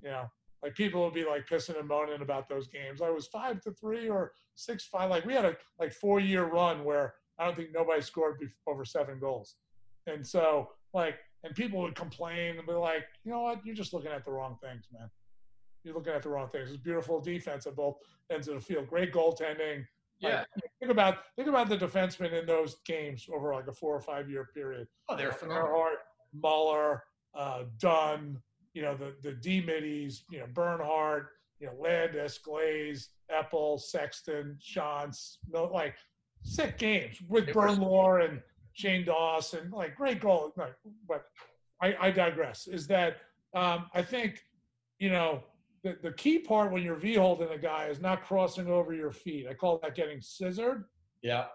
[0.00, 0.26] you know,
[0.62, 3.02] like people would be like pissing and moaning about those games.
[3.02, 5.10] I was five to three or six five.
[5.10, 8.84] Like we had a like four year run where I don't think nobody scored over
[8.84, 9.56] seven goals,
[10.06, 13.94] and so like and people would complain and be like, you know what, you're just
[13.94, 15.08] looking at the wrong things, man.
[15.84, 16.68] You're looking at the wrong things.
[16.68, 17.96] It's beautiful defense at both
[18.30, 18.88] ends of the field.
[18.88, 19.84] Great goaltending.
[20.18, 20.40] Yeah.
[20.40, 24.00] Like, think about think about the defensemen in those games over like a four or
[24.00, 24.86] five year period.
[25.08, 25.68] Oh, they're phenomenal.
[25.68, 25.98] Earhart,
[26.34, 28.36] Muller, uh, Dunn,
[28.74, 31.28] you know, the the D middies, you know, Bernhardt,
[31.58, 35.36] you know, Landis, Glaze, Epple, Sexton, Shantz,
[35.72, 35.96] like
[36.42, 38.40] sick games with Bernlohr and
[38.72, 40.52] Shane Dawson, like great goal.
[41.08, 41.26] but
[41.82, 42.66] I, I digress.
[42.66, 43.18] Is that
[43.54, 44.40] um, I think,
[44.98, 45.42] you know,
[45.82, 49.12] the, the key part when you're V holding a guy is not crossing over your
[49.12, 49.46] feet.
[49.48, 50.84] I call that getting scissored.
[51.22, 51.46] Yeah.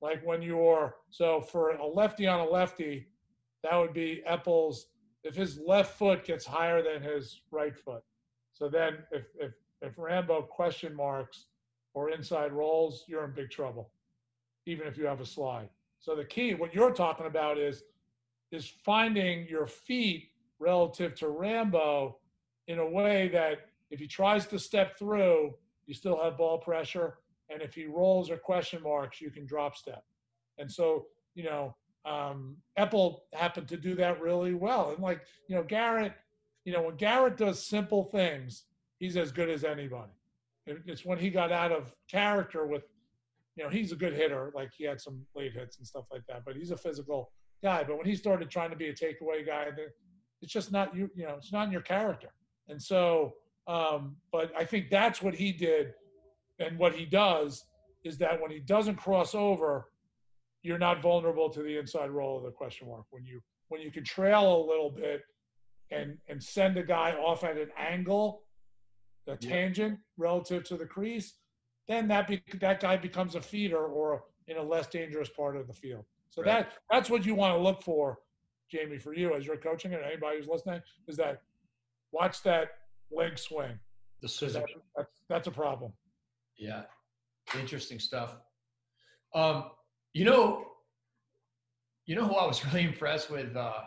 [0.00, 3.08] Like when you're, so for a lefty on a lefty,
[3.62, 4.86] that would be Epples
[5.24, 8.02] if his left foot gets higher than his right foot.
[8.52, 11.46] So then if, if, if Rambo question marks
[11.94, 13.92] or inside rolls, you're in big trouble,
[14.66, 15.68] even if you have a slide.
[16.00, 17.82] So the key, what you're talking about is
[18.50, 22.18] is finding your feet relative to Rambo
[22.68, 25.54] in a way that if he tries to step through,
[25.86, 27.18] you still have ball pressure,
[27.50, 30.04] and if he rolls or question marks, you can drop step.
[30.58, 34.90] And so, you know, um, happened to do that really well.
[34.90, 36.12] And like, you know, Garrett,
[36.64, 38.64] you know, when Garrett does simple things,
[38.98, 40.12] he's as good as anybody.
[40.66, 42.84] it's when he got out of character with,
[43.56, 44.50] you know, he's a good hitter.
[44.54, 47.32] Like he had some late hits and stuff like that, but he's a physical
[47.62, 47.84] guy.
[47.84, 49.68] But when he started trying to be a takeaway guy,
[50.40, 51.10] it's just not you.
[51.14, 52.28] You know, it's not in your character.
[52.68, 53.34] And so,
[53.66, 55.92] um, but I think that's what he did,
[56.58, 57.64] and what he does
[58.04, 59.86] is that when he doesn't cross over,
[60.62, 63.04] you're not vulnerable to the inside roll of the question mark.
[63.10, 65.22] When you when you can trail a little bit
[65.90, 68.44] and and send a guy off at an angle,
[69.28, 71.34] a tangent relative to the crease,
[71.88, 75.66] then that be, that guy becomes a feeder or in a less dangerous part of
[75.66, 76.04] the field.
[76.30, 76.66] So right.
[76.66, 78.18] that that's what you want to look for,
[78.70, 81.42] Jamie, for you as you're coaching and anybody who's listening, is that
[82.12, 82.68] watch that
[83.10, 83.78] leg swing.
[84.20, 84.60] The scissor.
[84.60, 85.92] That, that's, that's a problem.
[86.56, 86.82] Yeah,
[87.58, 88.36] interesting stuff.
[89.34, 89.64] Um,
[90.12, 90.66] you know,
[92.06, 93.80] you know who I was really impressed with uh,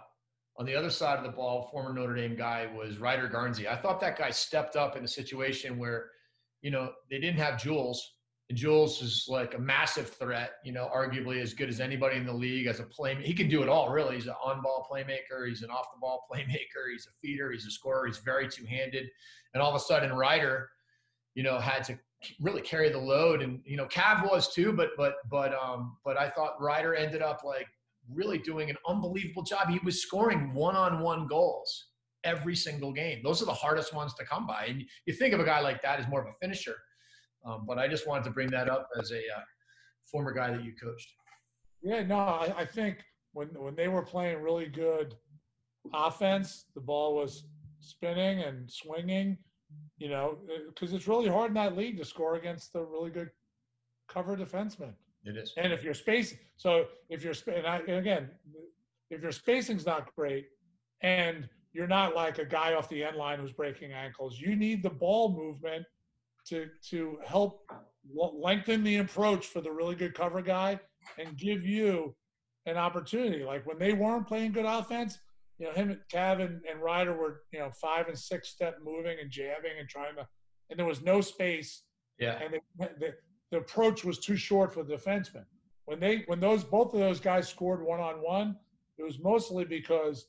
[0.57, 3.67] on the other side of the ball, former Notre Dame guy was Ryder Garnsey.
[3.67, 6.11] I thought that guy stepped up in a situation where,
[6.65, 8.15] you know, they didn't have Jules.
[8.49, 12.25] And Jules is like a massive threat, you know, arguably as good as anybody in
[12.25, 13.21] the league as a playmaker.
[13.21, 14.15] He can do it all, really.
[14.15, 17.67] He's an on ball playmaker, he's an off the ball playmaker, he's a feeder, he's
[17.67, 19.07] a scorer, he's very two handed.
[19.53, 20.67] And all of a sudden, Ryder,
[21.35, 21.99] you know, had to
[22.41, 23.43] really carry the load.
[23.43, 27.21] And, you know, Cav was too, but, but, but, um, but I thought Ryder ended
[27.21, 27.67] up like
[28.11, 29.69] really doing an unbelievable job.
[29.69, 31.89] He was scoring one on one goals
[32.25, 33.21] every single game.
[33.23, 34.65] Those are the hardest ones to come by.
[34.65, 36.75] And you think of a guy like that as more of a finisher.
[37.45, 39.41] Um, but I just wanted to bring that up as a uh,
[40.11, 41.09] former guy that you coached.
[41.81, 42.97] Yeah, no, I, I think
[43.33, 45.15] when when they were playing really good
[45.93, 47.45] offense, the ball was
[47.79, 49.37] spinning and swinging.
[49.97, 50.37] You know,
[50.69, 53.29] because it's really hard in that league to score against the really good
[54.07, 54.93] cover defenseman.
[55.23, 55.53] It is.
[55.57, 58.29] And if your space, so if you're, and, I, and again,
[59.09, 60.45] if your spacing's not great,
[61.01, 64.81] and you're not like a guy off the end line who's breaking ankles, you need
[64.81, 65.85] the ball movement
[66.47, 67.69] to to help
[68.13, 70.79] lengthen the approach for the really good cover guy
[71.19, 72.15] and give you
[72.65, 73.43] an opportunity.
[73.43, 75.19] Like when they weren't playing good offense,
[75.59, 79.17] you know, him, Cav, and, and Ryder were, you know, five and six step moving
[79.21, 80.25] and jabbing and trying to,
[80.69, 81.83] and there was no space.
[82.19, 82.39] Yeah.
[82.41, 83.13] And they, they,
[83.51, 85.45] the approach was too short for the defenseman.
[85.85, 88.55] When they when those both of those guys scored one on one,
[88.97, 90.27] it was mostly because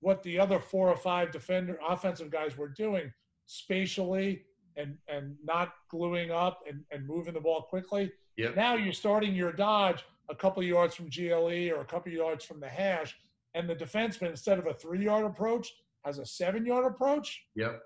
[0.00, 3.12] what the other four or five defender offensive guys were doing
[3.46, 4.42] spatially
[4.76, 8.12] and and not gluing up and, and moving the ball quickly.
[8.36, 8.56] Yep.
[8.56, 12.60] Now you're starting your dodge a couple yards from GLE or a couple yards from
[12.60, 13.16] the hash,
[13.54, 15.72] and the defenseman instead of a three yard approach
[16.04, 17.42] has a seven yard approach.
[17.56, 17.80] Yep.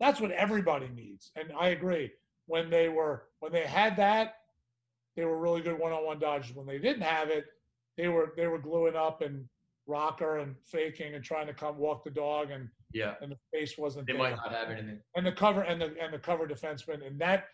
[0.00, 2.10] That's what everybody needs, and I agree
[2.48, 4.34] when they were when they had that,
[5.16, 6.56] they were really good one-on-one dodges.
[6.56, 7.44] When they didn't have it,
[7.96, 9.44] they were they were gluing up and
[9.88, 13.14] rocker and faking and trying to come walk the dog and yeah.
[13.20, 14.22] and the face wasn't they there.
[14.22, 15.00] might not have anything.
[15.16, 17.46] And the cover and the and the cover defenseman and that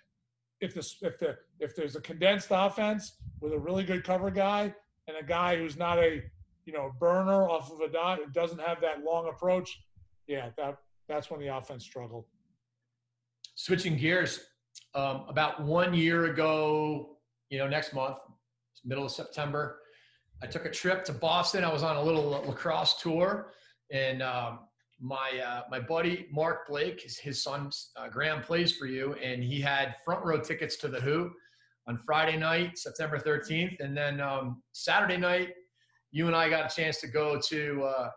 [0.60, 4.74] if the if the if there's a condensed offense with a really good cover guy
[5.08, 6.22] and a guy who's not a
[6.66, 9.80] you know burner off of a dot doesn't have that long approach
[10.26, 10.78] yeah that
[11.08, 12.24] that's when the offense struggled.
[13.54, 14.40] Switching gears
[14.94, 17.16] um, about one year ago,
[17.50, 18.16] you know, next month,
[18.84, 19.80] middle of September,
[20.44, 21.64] I took a trip to Boston.
[21.64, 23.54] I was on a little lacrosse tour,
[23.90, 24.58] and um,
[25.00, 29.42] my uh, my buddy Mark Blake, his, his son uh, Graham plays for you, and
[29.42, 31.30] he had front row tickets to the Who
[31.88, 35.54] on Friday night, September 13th, and then um, Saturday night,
[36.12, 38.10] you and I got a chance to go to uh,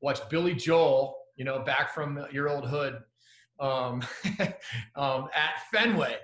[0.00, 3.00] watch Billy Joel, you know, back from your old hood
[3.60, 4.00] um,
[4.96, 6.16] um, at Fenway.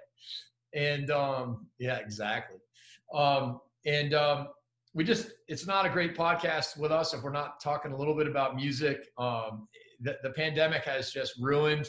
[0.74, 2.60] And um, yeah, exactly.
[3.12, 4.48] Um, and um,
[4.92, 8.16] we just, it's not a great podcast with us if we're not talking a little
[8.16, 9.08] bit about music.
[9.18, 9.68] Um,
[10.00, 11.88] the, the pandemic has just ruined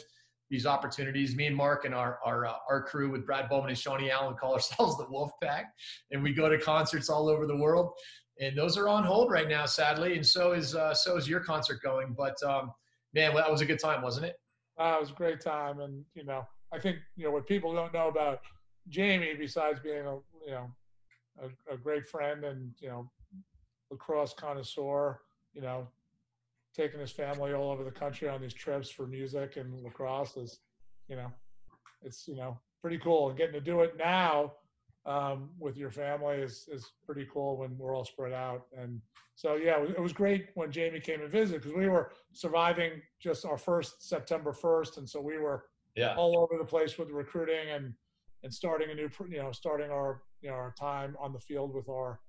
[0.52, 1.34] these opportunities.
[1.34, 4.36] Me and Mark and our our, uh, our crew with Brad Bowman and Shawnee Allen
[4.38, 5.72] call ourselves the Wolf Pack,
[6.12, 7.92] and we go to concerts all over the world.
[8.40, 10.14] And those are on hold right now, sadly.
[10.14, 12.14] And so is uh, so is your concert going.
[12.16, 12.70] But um,
[13.14, 14.36] man, well, that was a good time, wasn't it?
[14.78, 17.74] Uh, it was a great time, and you know, I think you know what people
[17.74, 18.40] don't know about
[18.88, 20.70] Jamie, besides being a you know
[21.40, 23.10] a, a great friend and you know
[23.92, 25.20] lacrosse connoisseur,
[25.52, 25.86] you know,
[26.74, 30.60] taking his family all over the country on these trips for music and lacrosse is,
[31.08, 31.30] you know,
[32.02, 33.28] it's you know pretty cool.
[33.28, 34.52] And getting to do it now
[35.06, 38.66] um, with your family is is pretty cool when we're all spread out.
[38.76, 39.00] And
[39.34, 43.44] so yeah, it was, great when Jamie came and visited because we were surviving just
[43.44, 45.64] our first September first, and so we were
[45.96, 46.14] yeah.
[46.16, 47.92] all over the place with recruiting and
[48.44, 51.74] and starting a new you know starting our you know our time on the field
[51.74, 52.20] with our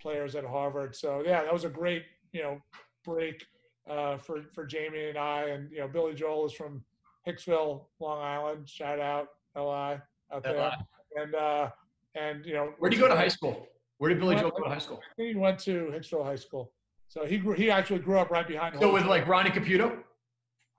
[0.00, 0.96] players at Harvard.
[0.96, 2.60] So yeah, that was a great you know
[3.04, 3.44] break
[3.88, 5.44] uh, for for Jamie and I.
[5.44, 6.82] And you know Billy Joel is from
[7.26, 8.68] Hicksville, Long Island.
[8.68, 10.00] Shout out LI.
[10.32, 10.74] out there, live.
[11.16, 11.70] and uh,
[12.14, 13.66] and you know, Where did you go to high school?
[13.98, 15.00] Where did Billy Well, Joel go to high school?
[15.02, 16.72] I think he went to Hicksville High School.
[17.08, 18.74] So he grew, he actually grew up right behind.
[18.74, 19.98] So Holy with like Ronnie Caputo?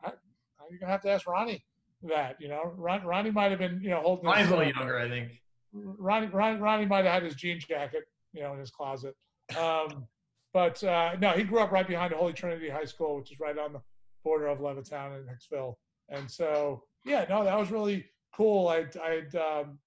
[0.04, 1.66] You're gonna have to ask Ronnie
[2.04, 2.38] that.
[2.40, 4.26] You know, Ron, Ronnie might have been you know holding.
[4.26, 5.41] Ronnie's a little younger, I think.
[5.74, 8.04] Ronnie, Ronnie, Ronnie might have had his jean jacket,
[8.34, 9.16] you know, in his closet.
[9.58, 10.08] Um,
[10.54, 13.58] but uh, no, he grew up right behind Holy Trinity High School, which is right
[13.58, 13.82] on the
[14.24, 15.76] border of Levittown and Hicksville.
[16.10, 18.06] And so, yeah, no, that was really
[18.36, 18.68] cool.
[18.68, 19.80] I, I'd, um,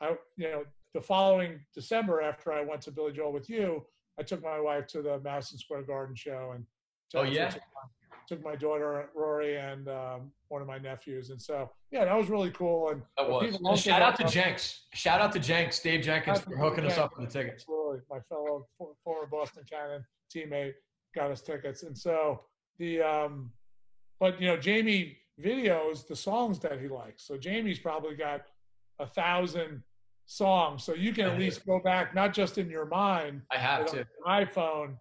[0.00, 0.64] I, you know,
[0.94, 3.84] the following December after I went to Billy Joel with you,
[4.18, 6.64] I took my wife to the Madison Square Garden show and
[7.14, 7.52] Oh, yeah?
[8.30, 12.30] Took my, daughter Rory and um, one of my nephews, and so yeah, that was
[12.30, 12.90] really cool.
[12.90, 13.80] And That was.
[13.80, 14.82] shout out to Jenks.
[14.94, 17.64] Shout out to Jenks, Dave Jenkins, for hooking us up with the tickets.
[17.64, 18.00] Absolutely.
[18.08, 18.66] My fellow
[19.04, 20.04] former Boston Cannon
[20.34, 20.74] teammate
[21.14, 21.82] got us tickets.
[21.82, 22.42] And so
[22.78, 23.50] the, um,
[24.20, 27.26] but you know, Jamie videos the songs that he likes.
[27.26, 28.42] So Jamie's probably got
[29.00, 29.82] a thousand
[30.26, 30.84] songs.
[30.84, 34.06] So you can at least go back, not just in your mind, I have to.
[34.26, 34.94] iPhone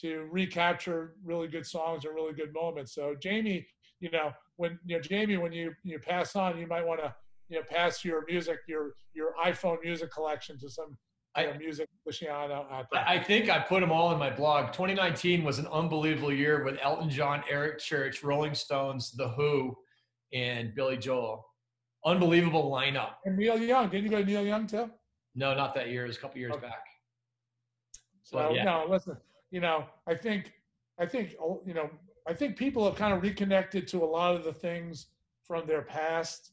[0.00, 2.94] to recapture really good songs or really good moments.
[2.94, 3.66] So Jamie,
[4.00, 7.14] you know, when you know Jamie, when you you pass on, you might want to
[7.48, 10.96] you know pass your music, your your iPhone music collection to some you
[11.44, 13.04] I- know, music aficionado out there.
[13.06, 14.72] I think I put them all in my blog.
[14.72, 19.76] 2019 was an unbelievable year with Elton John, Eric Church, Rolling Stones, The Who,
[20.32, 21.46] and Billy Joel.
[22.04, 23.14] Unbelievable lineup.
[23.24, 24.90] and Neil Young, did you go to Neil Young too?
[25.34, 26.04] No, not that year.
[26.04, 26.66] It was a couple years Okay.
[26.68, 26.84] back.
[28.22, 28.64] So Well, yeah.
[28.64, 29.16] no, listen,
[29.50, 30.52] you know, I think,
[30.98, 31.90] I think, oh, you know,
[32.28, 35.06] I think people have kind of reconnected to a lot of the things
[35.46, 36.52] from their past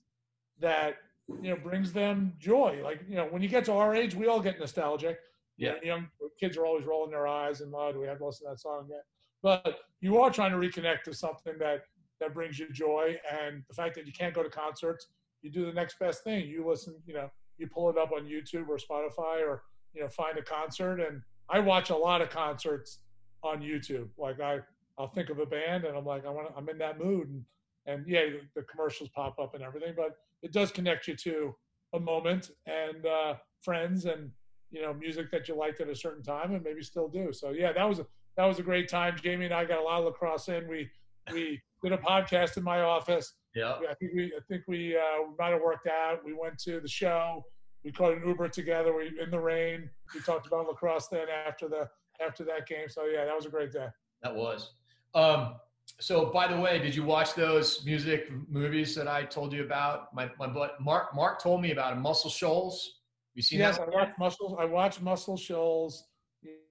[0.59, 0.95] that
[1.41, 2.79] you know brings them joy.
[2.83, 5.17] Like you know, when you get to our age, we all get nostalgic.
[5.57, 6.07] You know, young
[6.39, 7.95] kids are always rolling their eyes and mud.
[7.95, 9.03] We haven't listened to that song yet,
[9.41, 11.83] but you are trying to reconnect to something that
[12.19, 13.17] that brings you joy.
[13.31, 15.07] And the fact that you can't go to concerts,
[15.41, 16.47] you do the next best thing.
[16.47, 19.63] You listen, you know, you pull it up on YouTube or Spotify or
[19.93, 21.21] you know find a concert and
[21.53, 22.99] I watch a lot of concerts
[23.43, 24.09] on YouTube.
[24.17, 24.59] Like I,
[24.97, 27.43] I'll think of a band and I'm like, I want, I'm in that mood, and
[27.85, 31.55] and yeah, the, the commercials pop up and everything, but it does connect you to
[31.93, 34.31] a moment and uh, friends and
[34.71, 37.31] you know music that you liked at a certain time and maybe still do.
[37.31, 39.15] So yeah, that was a, that was a great time.
[39.21, 40.67] Jamie and I got a lot of lacrosse in.
[40.67, 40.89] We
[41.31, 43.31] we did a podcast in my office.
[43.53, 43.73] Yeah.
[43.87, 46.25] I think we I think we uh, we might have worked out.
[46.25, 47.43] We went to the show.
[47.83, 48.95] We caught an Uber together.
[48.95, 49.89] We in the rain.
[50.13, 51.89] We talked about lacrosse then after the
[52.25, 52.87] after that game.
[52.89, 53.87] So yeah, that was a great day.
[54.21, 54.73] That was.
[55.13, 55.55] Um,
[55.99, 60.13] so, by the way, did you watch those music movies that I told you about?
[60.13, 62.99] My my bud Mark Mark told me about Muscle Shoals.
[63.35, 63.89] You seen yes, that?
[63.89, 64.57] I watched Muscle.
[64.59, 66.05] I watched Muscle Shoals.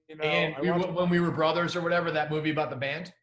[0.09, 2.75] You know, and we, watched, when we were brothers or whatever, that movie about the
[2.75, 3.13] band.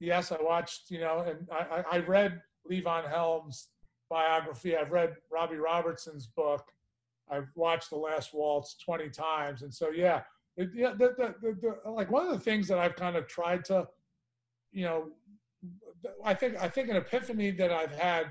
[0.00, 0.90] yes, I watched.
[0.90, 2.40] You know, and I, I I read
[2.70, 3.68] Levon Helm's
[4.10, 4.76] biography.
[4.76, 6.64] I've read Robbie Robertson's book.
[7.30, 10.22] I've watched The Last Waltz twenty times, and so yeah,
[10.56, 10.92] it, yeah.
[10.92, 13.88] The, the, the, like one of the things that I've kind of tried to,
[14.72, 15.08] you know,
[16.24, 18.26] I think I think an epiphany that I've had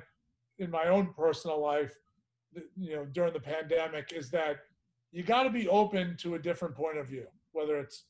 [0.60, 1.96] in my own personal life,
[2.78, 4.58] you know, during the pandemic is that
[5.12, 8.04] you got to be open to a different point of view, whether it's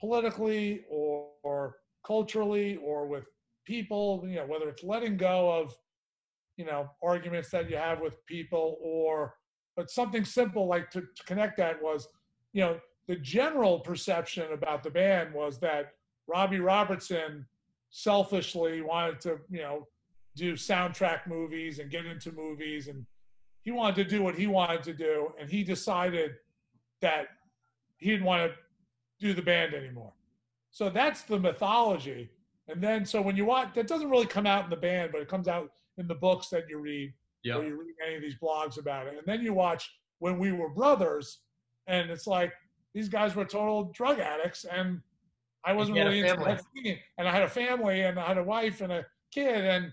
[0.00, 1.76] politically or, or
[2.06, 3.26] culturally or with
[3.64, 5.76] people, you know, whether it's letting go of,
[6.56, 9.34] you know, arguments that you have with people or,
[9.78, 12.08] but something simple like to, to connect that was,
[12.52, 15.92] you know, the general perception about the band was that
[16.26, 17.46] Robbie Robertson
[17.88, 19.86] selfishly wanted to, you know,
[20.34, 23.06] do soundtrack movies and get into movies and
[23.62, 26.32] he wanted to do what he wanted to do and he decided
[27.00, 27.28] that
[27.98, 28.58] he didn't want to
[29.24, 30.12] do the band anymore.
[30.72, 32.30] So that's the mythology.
[32.66, 35.20] And then so when you watch that doesn't really come out in the band, but
[35.20, 37.12] it comes out in the books that you read
[37.50, 39.14] or you read any of these blogs about it.
[39.16, 41.40] And then you watch when we were brothers,
[41.86, 42.52] and it's like
[42.94, 45.00] these guys were total drug addicts and
[45.64, 46.98] I wasn't you had a really into that scene.
[47.18, 49.92] And I had a family and I had a wife and a kid and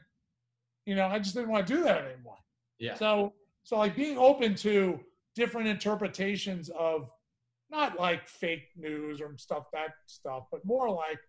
[0.85, 2.37] you know, I just didn't want to do that anymore.
[2.79, 2.95] Yeah.
[2.95, 3.33] So
[3.63, 4.99] so like being open to
[5.35, 7.09] different interpretations of
[7.71, 11.19] not like fake news or stuff that stuff, but more like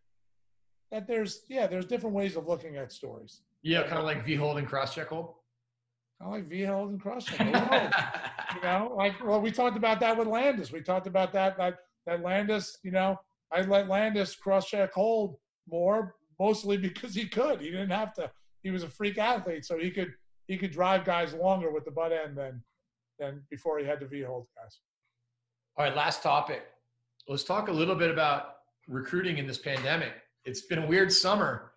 [0.93, 3.41] that there's yeah, there's different ways of looking at stories.
[3.63, 5.35] Yeah, kind of like V hold and cross check hold.
[6.21, 7.41] I like V held and check.
[8.55, 10.73] you know, like well, we talked about that with Landis.
[10.73, 13.19] We talked about that that that Landis, you know,
[13.53, 15.37] I let Landis cross check hold
[15.69, 17.61] more, mostly because he could.
[17.61, 18.31] He didn't have to.
[18.63, 20.13] He was a freak athlete, so he could
[20.47, 22.63] he could drive guys longer with the butt end than
[23.19, 24.79] than before he had to V hold guys.
[25.77, 26.63] All right, last topic.
[27.29, 28.57] Let's talk a little bit about
[28.89, 30.13] recruiting in this pandemic.
[30.45, 31.73] It's been a weird summer,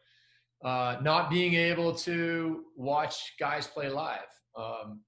[0.64, 4.28] uh, not being able to watch guys play live.
[4.58, 5.02] Um,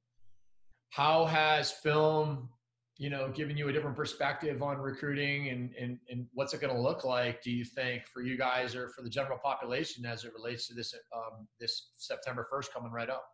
[0.91, 2.49] how has film,
[2.97, 6.73] you know, given you a different perspective on recruiting and, and, and what's it going
[6.73, 10.23] to look like, do you think, for you guys or for the general population as
[10.23, 13.25] it relates to this, um, this September 1st coming right up?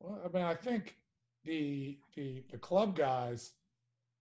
[0.00, 0.96] Well, I mean, I think
[1.44, 3.52] the, the, the club guys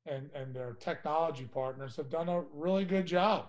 [0.05, 3.47] and, and their technology partners have done a really good job,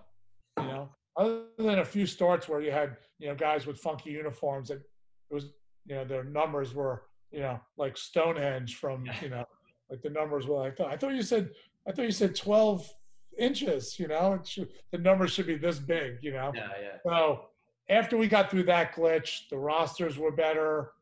[0.58, 4.10] you know, other than a few starts where you had, you know, guys with funky
[4.10, 5.50] uniforms that it was,
[5.86, 7.04] you know, their numbers were
[7.34, 9.44] you know, like Stonehenge from, you know,
[9.90, 11.50] like the numbers were like, I thought you said,
[11.86, 12.88] I thought you said 12
[13.38, 16.52] inches, you know, should, the numbers should be this big, you know?
[16.54, 16.96] Yeah, yeah.
[17.04, 17.46] So
[17.90, 20.92] after we got through that glitch, the rosters were better.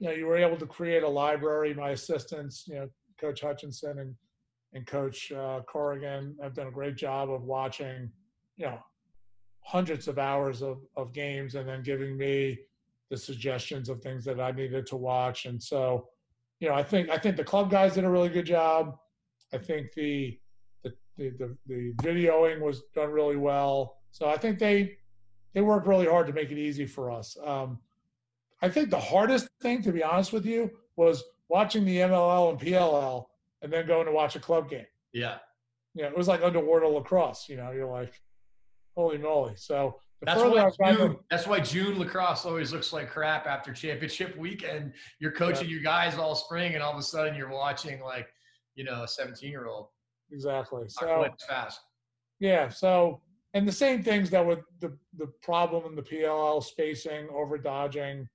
[0.00, 1.72] You know, you were able to create a library.
[1.72, 2.88] My assistants, you know,
[3.20, 4.14] Coach Hutchinson and,
[4.74, 8.10] and Coach uh, Corrigan have done a great job of watching,
[8.56, 8.78] you know,
[9.66, 12.56] hundreds of hours of, of games and then giving me
[13.10, 15.44] the suggestions of things that I needed to watch.
[15.44, 16.06] And so,
[16.60, 18.96] you know, I think I think the club guys did a really good job.
[19.52, 20.38] I think the
[20.84, 23.98] the the, the, the videoing was done really well.
[24.12, 24.98] So I think they
[25.52, 27.36] they worked really hard to make it easy for us.
[27.44, 27.80] Um,
[28.62, 32.60] I think the hardest thing, to be honest with you, was watching the MLL and
[32.60, 33.24] PLL
[33.62, 34.86] and then going to watch a club game.
[35.12, 35.38] Yeah.
[35.94, 37.48] Yeah, you know, it was like underwater lacrosse.
[37.48, 38.20] You know, you're like,
[38.96, 39.54] holy moly.
[39.56, 40.40] So that's
[40.78, 44.92] why, June, that's why June lacrosse always looks like crap after championship weekend.
[45.20, 45.74] You're coaching yeah.
[45.74, 48.28] your guys all spring, and all of a sudden you're watching like,
[48.74, 49.88] you know, a 17 year old.
[50.32, 50.84] Exactly.
[50.88, 51.80] So fast.
[52.40, 52.68] Yeah.
[52.68, 53.20] So,
[53.54, 58.26] and the same things that were the the problem in the PLL spacing, over dodging,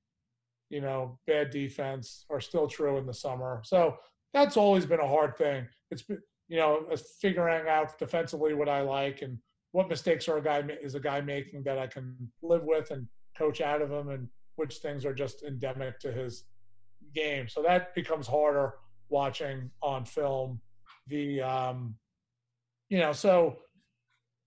[0.69, 3.61] you know, bad defense are still true in the summer.
[3.65, 3.95] So
[4.33, 5.67] that's always been a hard thing.
[5.89, 6.85] It's been, you know,
[7.19, 9.37] figuring out defensively what I like and
[9.71, 13.07] what mistakes are a guy is a guy making that I can live with and
[13.37, 16.45] coach out of him, and which things are just endemic to his
[17.15, 17.47] game.
[17.47, 18.75] So that becomes harder
[19.09, 20.59] watching on film.
[21.07, 21.95] The um,
[22.89, 23.57] you know, so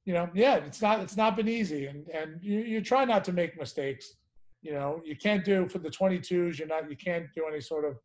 [0.05, 3.25] you know, yeah, it's not it's not been easy, and and you you try not
[3.25, 4.15] to make mistakes.
[4.63, 6.59] You know, you can't do for the 22s.
[6.59, 7.97] You're not you can't do any sort of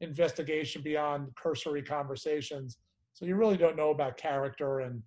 [0.00, 2.78] investigation beyond cursory conversations.
[3.14, 5.02] So you really don't know about character and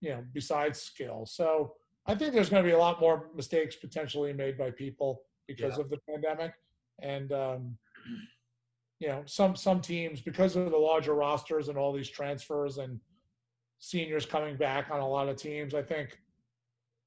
[0.00, 1.26] you know, besides skill.
[1.26, 1.74] So
[2.06, 5.76] I think there's going to be a lot more mistakes potentially made by people because
[5.76, 5.84] yeah.
[5.84, 6.52] of the pandemic,
[7.02, 7.76] and um,
[8.98, 12.98] you know, some some teams because of the larger rosters and all these transfers and
[13.78, 15.74] seniors coming back on a lot of teams.
[15.74, 16.18] I think,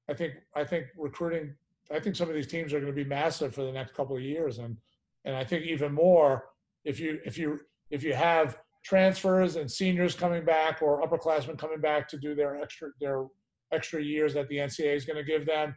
[0.08, 1.54] I think, I think recruiting.
[1.92, 4.16] I think some of these teams are going to be massive for the next couple
[4.16, 4.76] of years, and
[5.24, 6.46] and I think even more
[6.84, 11.80] if you if you if you have transfers and seniors coming back or upperclassmen coming
[11.80, 13.26] back to do their extra their
[13.72, 15.74] extra years that the NCAA is going to give them,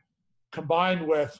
[0.51, 1.39] combined with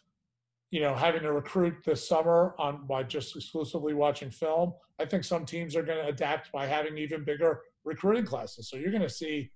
[0.72, 4.74] you know having to recruit this summer on by just exclusively watching film.
[5.00, 8.70] I think some teams are going to adapt by having even bigger recruiting classes.
[8.70, 9.52] So you're going to see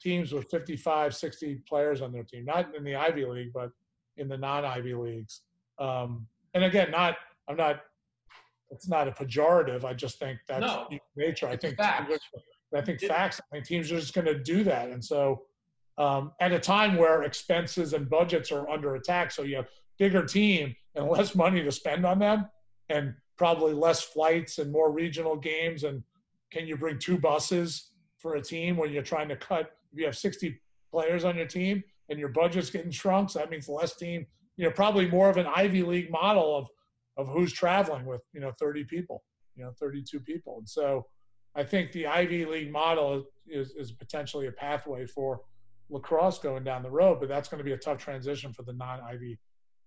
[0.00, 3.70] teams with 55, 60 players on their team, not in the Ivy League, but
[4.16, 5.42] in the non-Ivy leagues.
[5.78, 7.16] Um, and again, not
[7.48, 7.80] I'm not
[8.70, 9.84] it's not a pejorative.
[9.84, 11.48] I just think that's no, nature.
[11.48, 12.18] I think facts.
[12.74, 13.40] I think facts.
[13.40, 15.42] I think teams are just going to do that, and so
[15.98, 20.24] um, at a time where expenses and budgets are under attack, so you have bigger
[20.24, 22.46] team and less money to spend on them,
[22.88, 25.84] and probably less flights and more regional games.
[25.84, 26.02] And
[26.50, 29.72] can you bring two buses for a team when you're trying to cut?
[29.92, 30.60] If you have 60
[30.92, 34.26] players on your team and your budget's getting shrunk, so that means less team.
[34.56, 36.68] You know, probably more of an Ivy League model of
[37.18, 39.22] of who's traveling with you know 30 people
[39.56, 40.56] you know 32 people.
[40.58, 41.06] And so
[41.56, 45.40] i think the ivy league model is, is potentially a pathway for
[45.90, 48.74] lacrosse going down the road but that's going to be a tough transition for the
[48.74, 49.38] non-ivy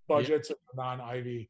[0.08, 0.56] budgets yeah.
[0.70, 1.50] and non-ivy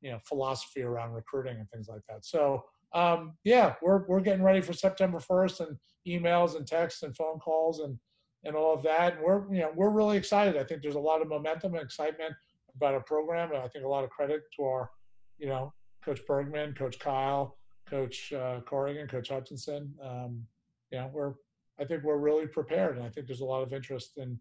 [0.00, 2.24] you know philosophy around recruiting and things like that.
[2.24, 2.62] So
[2.94, 5.76] um, yeah we're, we're getting ready for september 1st and
[6.08, 7.98] emails and texts and phone calls and
[8.44, 9.14] and all of that.
[9.14, 10.56] And we're you know we're really excited.
[10.56, 12.32] I think there's a lot of momentum and excitement
[12.76, 14.90] about our program and i think a lot of credit to our
[15.38, 15.72] you know,
[16.04, 17.56] Coach Bergman, Coach Kyle,
[17.88, 19.94] Coach uh, Corrigan, Coach Hutchinson.
[20.02, 20.42] Um,
[20.90, 21.34] you know, we're
[21.78, 24.38] I think we're really prepared, and I think there's a lot of interest in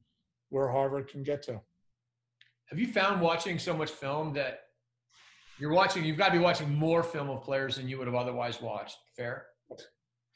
[0.49, 1.59] where Harvard can get to.
[2.67, 4.61] Have you found watching so much film that
[5.59, 6.05] you're watching?
[6.05, 8.97] You've got to be watching more film of players than you would have otherwise watched.
[9.15, 9.47] Fair.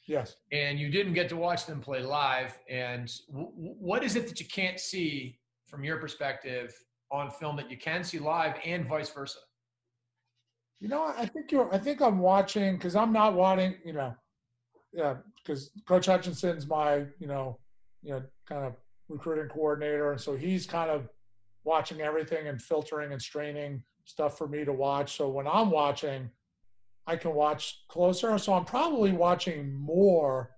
[0.08, 0.36] Yes.
[0.52, 2.58] And you didn't get to watch them play live.
[2.68, 5.38] And w- what is it that you can't see
[5.68, 6.74] from your perspective
[7.12, 9.40] on film that you can see live, and vice versa?
[10.80, 11.74] You know, I think you're.
[11.74, 13.76] I think I'm watching because I'm not watching.
[13.84, 14.16] You know,
[14.94, 17.60] yeah, because Coach Hutchinson's my, you know,
[18.02, 18.74] you know, kind of
[19.10, 21.10] recruiting coordinator, and so he's kind of
[21.64, 25.18] watching everything and filtering and straining stuff for me to watch.
[25.18, 26.30] So when I'm watching,
[27.06, 28.38] I can watch closer.
[28.38, 30.52] So I'm probably watching more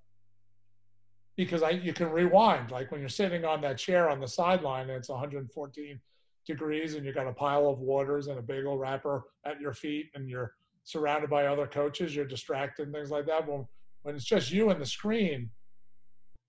[1.36, 2.72] because I you can rewind.
[2.72, 6.00] Like when you're sitting on that chair on the sideline and it's 114
[6.46, 10.08] degrees and you got a pile of waters and a bagel wrapper at your feet
[10.16, 13.48] and you're surrounded by other coaches, you're distracted and things like that.
[13.48, 13.66] When
[14.04, 15.50] when it's just you and the screen,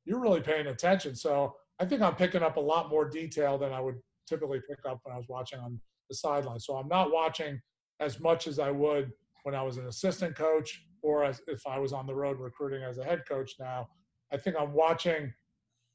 [0.04, 1.14] you're really paying attention.
[1.14, 4.78] So I think I'm picking up a lot more detail than I would typically pick
[4.88, 5.78] up when I was watching on
[6.08, 6.60] the sideline.
[6.60, 7.60] So I'm not watching
[8.00, 9.12] as much as I would
[9.42, 12.82] when I was an assistant coach or as if I was on the road recruiting
[12.82, 13.88] as a head coach now.
[14.32, 15.32] I think I'm watching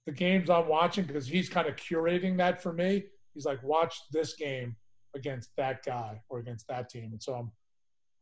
[0.06, 3.06] the games I'm watching because he's kind of curating that for me.
[3.38, 4.76] He's like, watch this game
[5.16, 7.10] against that guy or against that team.
[7.12, 7.52] And so I'm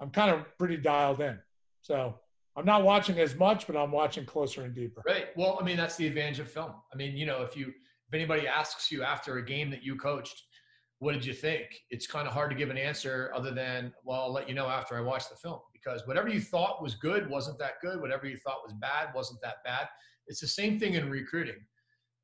[0.01, 1.39] I'm kind of pretty dialed in.
[1.83, 2.15] So
[2.57, 5.01] I'm not watching as much, but I'm watching closer and deeper.
[5.07, 5.27] Right.
[5.37, 6.73] Well, I mean, that's the advantage of film.
[6.93, 9.95] I mean, you know, if you if anybody asks you after a game that you
[9.95, 10.43] coached,
[10.99, 11.67] what did you think?
[11.91, 14.67] It's kind of hard to give an answer other than, well, I'll let you know
[14.67, 18.01] after I watch the film because whatever you thought was good wasn't that good.
[18.01, 19.87] Whatever you thought was bad wasn't that bad.
[20.27, 21.65] It's the same thing in recruiting.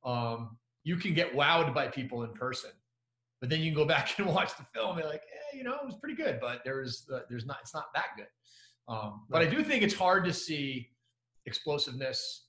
[0.04, 2.72] Um, you can get wowed by people in person,
[3.42, 5.64] but then you can go back and watch the film and be like, eh, you
[5.64, 8.28] know, it was pretty good, but there's uh, there's not it's not that good.
[8.88, 10.90] Um, but I do think it's hard to see
[11.46, 12.48] explosiveness,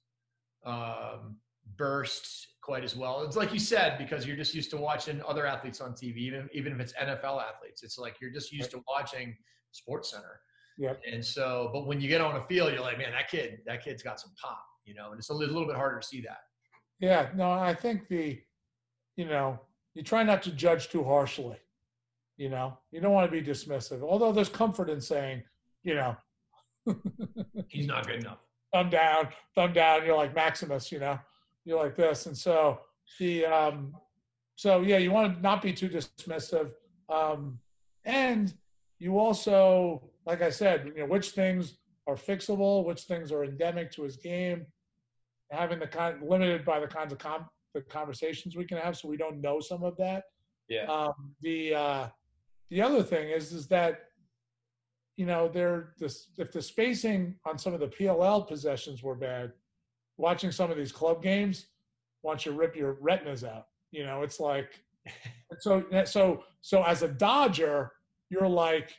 [0.64, 1.36] um,
[1.76, 3.22] bursts quite as well.
[3.22, 6.49] It's like you said because you're just used to watching other athletes on TV, even
[6.53, 7.82] even if it's NFL athletes.
[7.82, 9.34] It's like you're just used to watching
[9.72, 10.40] Sports Center.
[10.78, 10.95] Yeah.
[11.11, 13.84] And so, but when you get on a field, you're like, man, that kid, that
[13.84, 15.11] kid's got some pop, you know.
[15.11, 16.38] And it's a little, little bit harder to see that.
[16.99, 17.28] Yeah.
[17.34, 18.40] No, I think the,
[19.16, 19.61] you know,
[19.95, 21.57] you try not to judge too harshly.
[22.36, 24.03] You know, you don't want to be dismissive.
[24.03, 25.43] Although there's comfort in saying,
[25.84, 26.16] you know,
[27.68, 28.38] he's not good enough.
[28.72, 30.05] Thumb down, thumb down.
[30.07, 31.18] You're like Maximus, you know,
[31.64, 32.80] you're like this, and so
[33.18, 33.95] the, um,
[34.57, 36.70] so yeah, you want to not be too dismissive,
[37.09, 37.59] um,
[38.05, 38.55] and
[38.99, 41.74] you also, like I said, you know, which things
[42.07, 44.66] are fixable, which things are endemic to his game,
[45.51, 49.09] having the kind limited by the kinds of com- the conversations we can have, so
[49.09, 50.25] we don't know some of that.
[50.68, 50.85] Yeah.
[50.85, 52.09] Um, the uh,
[52.70, 54.05] the other thing is is that
[55.16, 59.53] you know they're this if the spacing on some of the PLL possessions were bad,
[60.16, 61.66] watching some of these club games
[62.23, 63.66] wants you rip your retinas out.
[63.91, 64.83] You know, it's like
[65.59, 67.93] so so so as a Dodger,
[68.31, 68.95] you're like,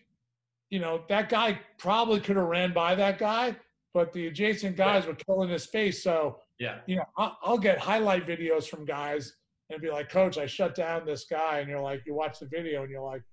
[0.69, 3.55] you know, that guy probably could have ran by that guy,
[3.93, 6.03] but the adjacent guys were killing his space.
[6.03, 9.33] So yeah, you know, I'll, I'll get highlight videos from guys
[9.69, 12.47] and be like, Coach, I shut down this guy, and you're like, you watch the
[12.47, 13.23] video and you're like,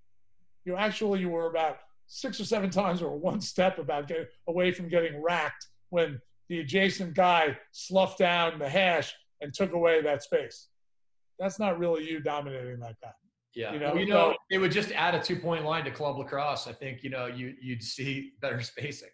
[0.64, 4.72] you actually you were about six or seven times or one step about getting away
[4.72, 10.22] from getting racked when the adjacent guy sloughed down the hash and took away that
[10.22, 10.68] space.
[11.38, 13.12] That's not really you dominating that guy.
[13.54, 16.18] Yeah, You know, you know, so- it would just add a two-point line to club
[16.18, 16.66] lacrosse.
[16.66, 19.08] I think you know you you'd see better spacing.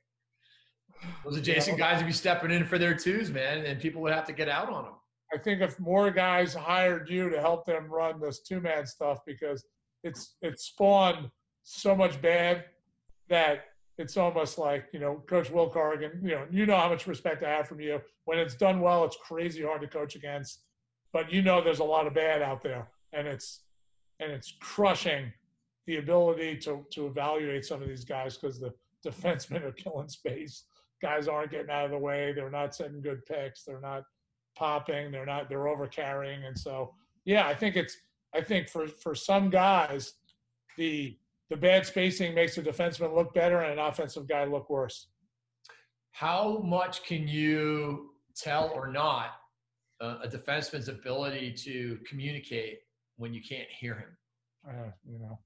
[1.25, 4.27] Those adjacent guys would be stepping in for their twos, man, and people would have
[4.27, 4.95] to get out on them.
[5.33, 9.19] I think if more guys hired you to help them run this two man stuff
[9.27, 9.65] because
[10.05, 11.31] it's it spawned
[11.63, 12.65] so much bad
[13.29, 13.65] that
[13.99, 16.21] it's almost like you know Coach Will Corrigan.
[16.23, 18.01] You know, you know how much respect I have from you.
[18.25, 20.63] When it's done well, it's crazy hard to coach against,
[21.13, 23.63] but you know there's a lot of bad out there, and it's
[24.21, 25.33] and it's crushing
[25.87, 28.73] the ability to to evaluate some of these guys because the
[29.07, 30.65] defensemen are killing space.
[31.03, 32.33] Guys aren't getting out of the way.
[32.33, 33.65] They're not setting good picks.
[33.65, 34.03] They're not
[34.57, 35.13] popping.
[35.13, 35.49] They're not.
[35.49, 36.95] They're over carrying, and so
[37.25, 37.97] yeah, I think it's.
[38.35, 40.15] I think for for some guys,
[40.77, 41.17] the
[41.51, 45.09] the bad spacing makes a defenseman look better and an offensive guy look worse.
[46.13, 49.33] How much can you tell or not
[50.01, 52.79] uh, a defenseman's ability to communicate
[53.17, 54.17] when you can't hear him?
[54.69, 55.39] Uh, you know,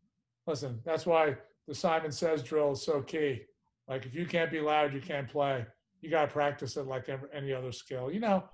[0.46, 1.36] listen, that's why
[1.68, 3.42] the Simon Says drill is so key.
[3.90, 5.66] Like if you can't be loud, you can't play.
[6.00, 8.10] You got to practice it like every, any other skill.
[8.10, 8.44] You know,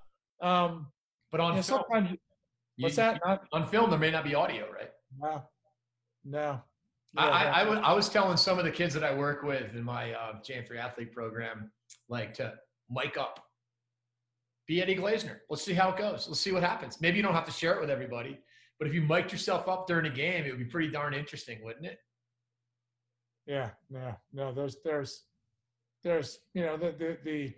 [0.41, 0.87] um,
[1.31, 2.19] But on you know, film, sometimes you-
[2.79, 3.21] what's that?
[3.25, 4.91] Not, on film, there may not be audio, right?
[5.21, 5.43] no,
[6.25, 6.61] no.
[7.19, 9.43] I, Yeah, I, I, was, I was telling some of the kids that I work
[9.43, 11.71] with in my uh, JM3 athlete program,
[12.09, 12.55] like to
[12.91, 13.39] mic up.
[14.67, 15.39] Be Eddie Glazener.
[15.49, 16.27] Let's see how it goes.
[16.29, 17.01] Let's see what happens.
[17.01, 18.41] Maybe you don't have to share it with everybody,
[18.79, 21.63] but if you mic'd yourself up during a game, it would be pretty darn interesting,
[21.63, 21.99] wouldn't it?
[23.47, 24.52] Yeah, no, no.
[24.52, 25.23] There's, there's,
[26.02, 27.55] there's, you know, the, the, the,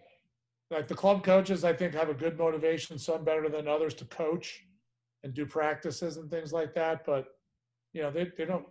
[0.71, 2.99] like the club coaches, I think have a good motivation.
[2.99, 4.65] Some better than others to coach
[5.25, 7.05] and do practices and things like that.
[7.05, 7.27] But
[7.93, 8.67] you know, they they don't.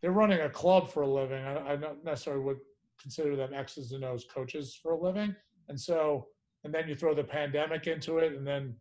[0.00, 1.42] They're running a club for a living.
[1.44, 2.58] I, I don't necessarily would
[3.00, 5.34] consider them X's and O's coaches for a living.
[5.68, 6.26] And so,
[6.64, 8.74] and then you throw the pandemic into it, and then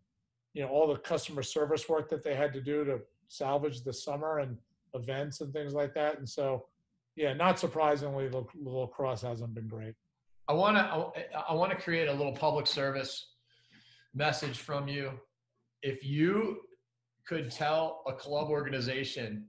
[0.54, 3.94] you know all the customer service work that they had to do to salvage the
[3.94, 4.58] summer and
[4.94, 6.18] events and things like that.
[6.18, 6.66] And so,
[7.16, 9.94] yeah, not surprisingly, the, lacrosse hasn't been great.
[10.48, 13.34] I want to I want to create a little public service
[14.14, 15.12] message from you.
[15.82, 16.62] If you
[17.28, 19.48] could tell a club organization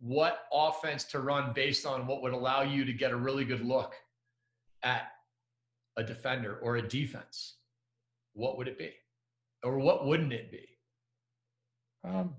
[0.00, 3.64] what offense to run based on what would allow you to get a really good
[3.64, 3.94] look
[4.82, 5.04] at
[5.96, 7.56] a defender or a defense,
[8.32, 8.92] what would it be?
[9.62, 10.66] Or what wouldn't it be?
[12.04, 12.34] Um,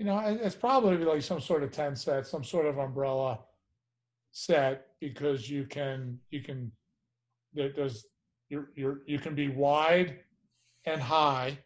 [0.00, 3.38] you know, it's probably like some sort of 10 set, some sort of umbrella
[4.32, 6.72] set because you can, you can,
[7.52, 8.06] there, there's,
[8.48, 10.20] you're, you're, you can be wide
[10.86, 11.58] and high.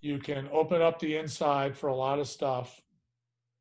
[0.00, 2.80] You can open up the inside for a lot of stuff.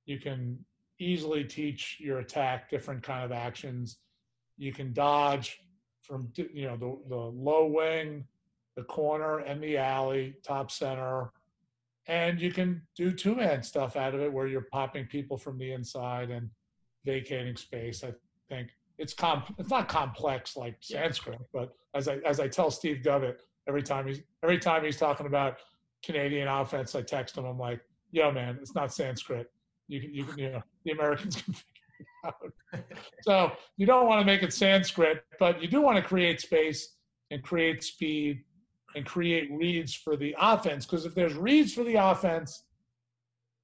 [0.06, 0.64] You can
[1.00, 3.98] easily teach your attack different kind of actions.
[4.60, 5.60] You can dodge
[6.04, 8.26] from you know the, the low wing,
[8.76, 11.32] the corner, and the alley, top center,
[12.08, 15.58] and you can do two man stuff out of it where you're popping people from
[15.58, 16.50] the inside and
[17.06, 18.04] vacating space.
[18.04, 18.14] I
[18.50, 23.02] think it's comp it's not complex like Sanskrit, but as I as I tell Steve
[23.04, 23.38] Govett
[23.68, 25.58] every time he's every time he's talking about
[26.04, 27.46] Canadian offense, I text him.
[27.46, 29.52] I'm like, "Yo, man, it's not Sanskrit.
[29.88, 31.66] You can you can you know the Americans can figure
[32.24, 32.84] it out.
[33.22, 36.96] so you don't want to make it Sanskrit, but you do want to create space
[37.32, 38.44] and create speed
[38.96, 40.86] and create reads for the offense.
[40.86, 42.64] Because if there's reads for the offense,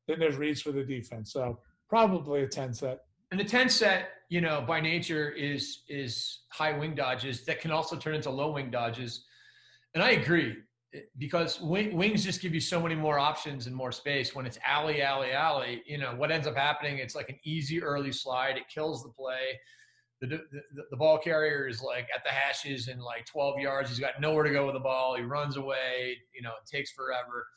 [0.07, 1.31] then there's reads for the defense.
[1.31, 1.59] So
[1.89, 3.01] probably a 10 set.
[3.31, 7.71] And the 10 set, you know, by nature is is high wing dodges that can
[7.71, 9.25] also turn into low wing dodges.
[9.93, 10.57] And I agree
[11.17, 14.35] because wings just give you so many more options and more space.
[14.35, 16.97] When it's alley, alley, alley, you know what ends up happening.
[16.97, 18.57] It's like an easy early slide.
[18.57, 19.59] It kills the play.
[20.21, 23.89] The, the, the ball carrier is like at the hashes in like 12 yards.
[23.89, 25.15] He's got nowhere to go with the ball.
[25.15, 26.17] He runs away.
[26.35, 27.47] You know, it takes forever.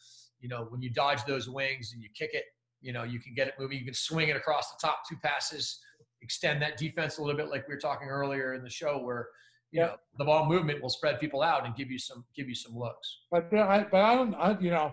[0.40, 2.44] You know, when you dodge those wings and you kick it,
[2.80, 3.78] you know, you can get it moving.
[3.78, 5.80] You can swing it across the top two passes,
[6.22, 9.28] extend that defense a little bit, like we were talking earlier in the show, where
[9.74, 12.54] you know, the ball movement will spread people out and give you some give you
[12.54, 13.18] some looks.
[13.30, 14.92] But I, but I don't, I, you know,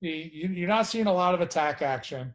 [0.00, 2.32] you, are not seeing a lot of attack action.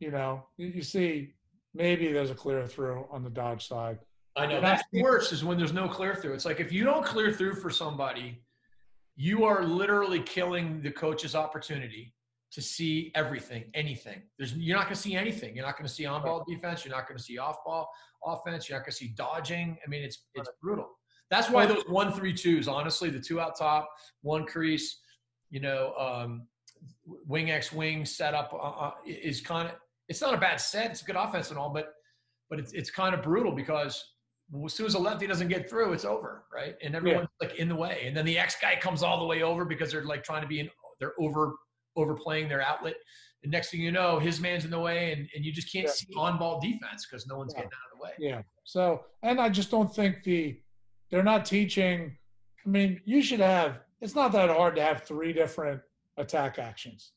[0.00, 1.34] You know, you, see
[1.78, 3.98] maybe there's a clear through on the Dodge side.
[4.36, 6.34] I know that's worse is when there's no clear through.
[6.34, 8.42] It's like if you don't clear through for somebody,
[9.16, 12.12] you are literally killing the coach's opportunity
[12.52, 14.22] to see everything, anything.
[14.36, 15.56] There's you're not going to see anything.
[15.56, 16.84] You're not going to see on ball defense.
[16.84, 17.90] You're not going to see off ball
[18.24, 18.68] offense.
[18.68, 19.76] You're not going to see dodging.
[19.84, 20.88] I mean, it's it's brutal.
[21.30, 23.88] That's why those one three twos, honestly, the two out top,
[24.22, 25.00] one crease,
[25.50, 26.46] you know, um,
[27.26, 29.74] wing X wing setup uh, uh, is kind of.
[30.08, 30.90] It's not a bad set.
[30.90, 31.92] It's a good offense and all, but
[32.50, 34.02] but it's it's kind of brutal because
[34.64, 36.74] as soon as a lefty doesn't get through, it's over, right?
[36.82, 37.48] And everyone's yeah.
[37.48, 39.92] like in the way, and then the X guy comes all the way over because
[39.92, 40.70] they're like trying to be in.
[41.00, 41.54] They're over
[41.96, 42.94] overplaying their outlet.
[43.42, 45.86] And next thing you know, his man's in the way, and, and you just can't
[45.86, 45.92] yeah.
[45.92, 47.60] see on ball defense because no one's yeah.
[47.60, 48.12] getting out of the way.
[48.18, 48.42] Yeah.
[48.64, 50.58] So, and I just don't think the
[51.10, 52.16] they're not teaching.
[52.66, 53.80] I mean, you should have.
[54.00, 55.80] It's not that hard to have three different
[56.16, 57.12] attack actions.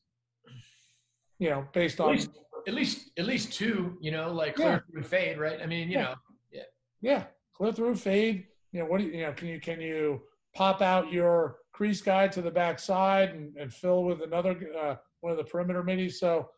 [1.38, 2.18] You know, based on
[2.66, 3.96] at least at least, two.
[4.00, 4.78] You know, like clear yeah.
[4.90, 5.60] through fade, right?
[5.62, 6.02] I mean, you yeah.
[6.02, 6.14] know,
[6.50, 6.62] yeah,
[7.00, 7.24] yeah,
[7.54, 8.46] clear through fade.
[8.72, 9.32] You know, what do you, you know?
[9.32, 10.22] Can you can you
[10.54, 15.32] pop out your crease guy to the backside and, and fill with another uh, one
[15.32, 16.20] of the perimeter middies.
[16.20, 16.50] So,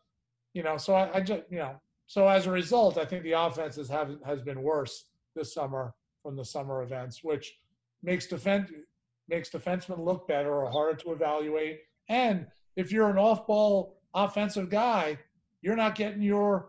[0.53, 1.75] you know, so I, I, just you know,
[2.07, 5.05] so as a result, I think the offense has have, has been worse
[5.35, 7.57] this summer from the summer events, which
[8.03, 8.71] makes defense
[9.27, 11.79] makes defensemen look better or harder to evaluate.
[12.09, 12.45] And
[12.75, 15.17] if you're an off-ball offensive guy,
[15.65, 16.67] you're not getting your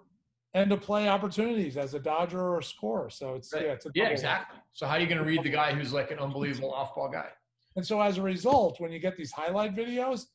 [0.54, 3.10] end of play opportunities as a dodger or a scorer.
[3.10, 3.66] So it's right.
[3.66, 4.58] yeah, it's yeah, exactly.
[4.72, 7.28] So how are you going to read the guy who's like an unbelievable off-ball guy?
[7.76, 10.28] And so as a result, when you get these highlight videos,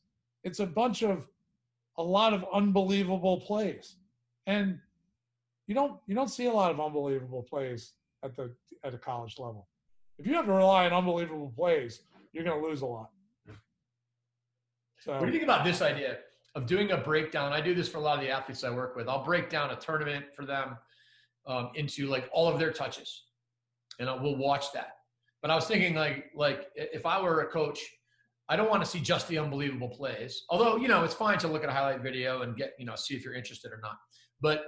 [0.44, 1.28] it's a bunch of
[1.98, 3.96] a lot of unbelievable plays.
[4.46, 4.78] And
[5.66, 7.94] you don't you don't see a lot of unbelievable plays
[8.24, 9.68] at the at a college level.
[10.20, 12.02] If you have to rely on unbelievable plays,
[12.32, 13.10] you're going to lose a lot.
[15.00, 16.20] So, what do you think about this idea
[16.56, 17.54] of doing a breakdown?
[17.54, 19.08] I do this for a lot of the athletes I work with.
[19.08, 20.78] I'll break down a tournament for them
[21.48, 23.24] um, into like all of their touches,
[24.00, 24.98] and I, we'll watch that.
[25.42, 27.80] But I was thinking like like if I were a coach,
[28.50, 30.44] I don't want to see just the unbelievable plays.
[30.50, 32.96] Although you know it's fine to look at a highlight video and get you know
[32.96, 33.98] see if you're interested or not.
[34.42, 34.66] But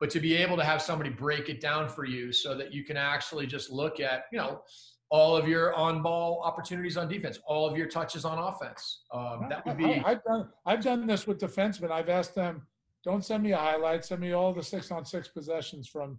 [0.00, 2.84] but to be able to have somebody break it down for you so that you
[2.84, 4.62] can actually just look at you know
[5.10, 9.02] all of your on ball opportunities on defense, all of your touches on offense.
[9.12, 9.84] Um, that would be.
[9.84, 11.90] I, have done I've done this with defensemen.
[11.90, 12.66] I've asked them,
[13.04, 14.04] don't send me a highlight.
[14.04, 16.18] Send me all the six on six possessions from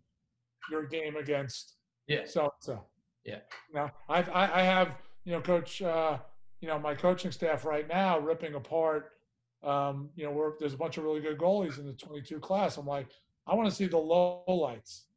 [0.72, 1.76] your game against
[2.08, 2.22] yeah.
[2.26, 2.84] so so.
[3.26, 3.40] Yeah.
[3.74, 6.18] Now I I have you know coach uh,
[6.62, 9.12] you know my coaching staff right now ripping apart.
[9.62, 12.78] Um, you know, we're, there's a bunch of really good goalies in the 22 class.
[12.78, 13.10] I'm like,
[13.46, 15.08] I want to see the low lights.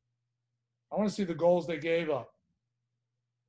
[0.92, 2.31] I want to see the goals they gave up.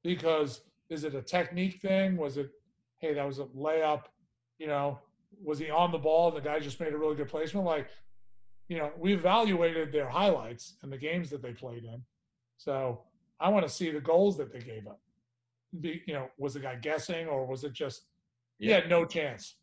[0.04, 2.18] Because is it a technique thing?
[2.18, 2.50] Was it,
[2.98, 4.04] hey, that was a layup?
[4.60, 5.00] You know,
[5.44, 7.66] was he on the ball and the guy just made a really good placement?
[7.66, 7.88] Like,
[8.68, 12.02] you know, we evaluated their highlights and the games that they played in.
[12.58, 13.02] So
[13.40, 15.00] I want to see the goals that they gave up.
[15.82, 18.04] Be, you know, was the guy guessing or was it just
[18.60, 19.56] he had no chance?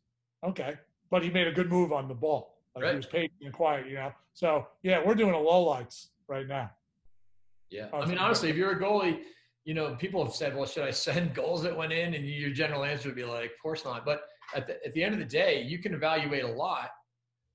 [0.44, 0.74] Okay,
[1.10, 2.58] but he made a good move on the ball.
[2.74, 2.90] Like Right.
[2.92, 4.12] he was patient and quiet, you know.
[4.32, 6.70] So yeah, we're doing a low lights right now.
[7.70, 7.86] Yeah.
[7.92, 9.20] I mean, honestly, if you're a goalie,
[9.64, 12.14] you know, people have said, well, should I send goals that went in?
[12.14, 14.04] And your general answer would be like, of course not.
[14.04, 14.22] But
[14.54, 16.90] at the, at the end of the day, you can evaluate a lot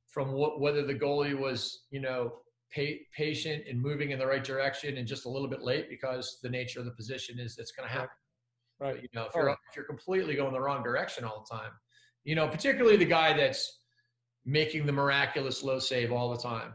[0.08, 2.34] from what, whether the goalie was, you know,
[2.74, 6.40] pa- patient and moving in the right direction and just a little bit late because
[6.42, 8.10] the nature of the position is it's going to happen.
[8.80, 8.96] Right.
[8.96, 11.72] But, you know, if you're, if you're completely going the wrong direction all the time,
[12.24, 13.80] you know, particularly the guy that's
[14.46, 16.74] making the miraculous low save all the time,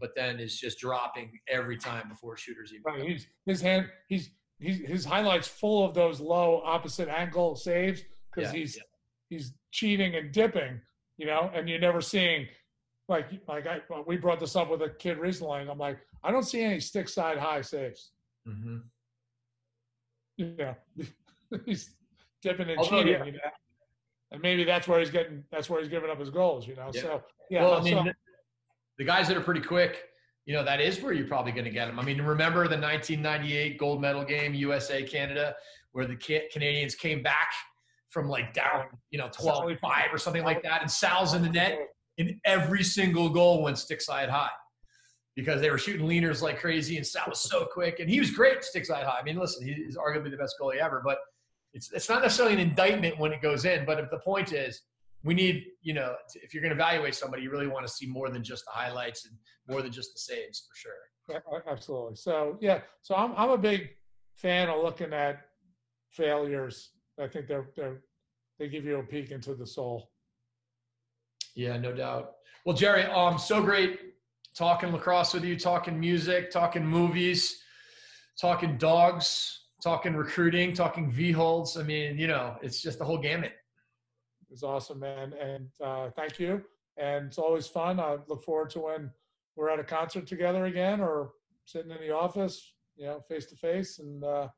[0.00, 2.82] but then is just dropping every time before shooters even.
[2.84, 3.08] Right.
[3.08, 3.86] He's his hand.
[4.08, 8.02] He's he's his highlights full of those low opposite ankle saves
[8.34, 8.82] because Yeah, he's yeah.
[9.28, 10.80] he's cheating and dipping,
[11.18, 12.46] you know, and you're never seeing
[13.08, 16.30] like like I we brought this up with a kid recently, and I'm like, I
[16.30, 18.10] don't see any stick side high saves.
[18.48, 18.78] Mm-hmm.
[20.38, 20.74] You know,
[21.64, 21.90] he's
[22.42, 23.24] dipping and Although, cheating, yeah.
[23.24, 23.38] you know.
[24.32, 26.90] And maybe that's where he's getting that's where he's giving up his goals, you know.
[26.92, 27.00] Yeah.
[27.02, 28.12] So yeah, well, I mean, so-
[28.98, 30.02] the guys that are pretty quick,
[30.46, 31.98] you know, that is where you're probably going to get them.
[31.98, 35.54] I mean, remember the 1998 gold medal game, USA Canada,
[35.92, 36.16] where the
[36.52, 37.52] Canadians came back
[38.10, 41.48] from like down, you know, 12 5 or something like that, and Sal's in the
[41.48, 41.78] net,
[42.18, 44.48] and every single goal went stick side high
[45.34, 48.30] because they were shooting leaners like crazy, and Sal was so quick, and he was
[48.30, 49.18] great stick side high.
[49.20, 51.18] I mean, listen, he's arguably the best goalie ever, but
[51.74, 53.84] it's it's not necessarily an indictment when it goes in.
[53.84, 54.80] But if the point is,
[55.26, 58.06] we need, you know, if you're going to evaluate somebody, you really want to see
[58.06, 59.36] more than just the highlights and
[59.68, 60.92] more than just the saves for sure.
[61.28, 62.14] Yeah, Absolutely.
[62.14, 63.88] So yeah, so I'm I'm a big
[64.36, 65.40] fan of looking at
[66.10, 66.92] failures.
[67.20, 68.02] I think they're they're
[68.58, 70.10] they give you a peek into the soul.
[71.56, 72.32] Yeah, no doubt.
[72.64, 73.98] Well, Gerry, um, so great
[74.56, 77.60] talking lacrosse with you, talking music, talking movies,
[78.40, 81.76] talking dogs, talking recruiting, talking V holds.
[81.76, 83.52] I mean, you know, it's just the whole gamut.
[84.50, 86.62] It's awesome, man, and uh, thank you.
[86.96, 88.00] And it's always fun.
[88.00, 89.10] I look forward to when
[89.54, 91.32] we're at a concert together again, or
[91.64, 93.98] sitting in the office, you know, face to face.
[93.98, 94.48] And uh,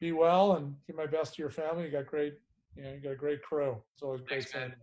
[0.00, 1.84] be well and give my best to your family.
[1.84, 2.34] You got great,
[2.74, 3.76] you know, you got a great crew.
[3.94, 4.42] It's always great.
[4.44, 4.74] Thanks, man.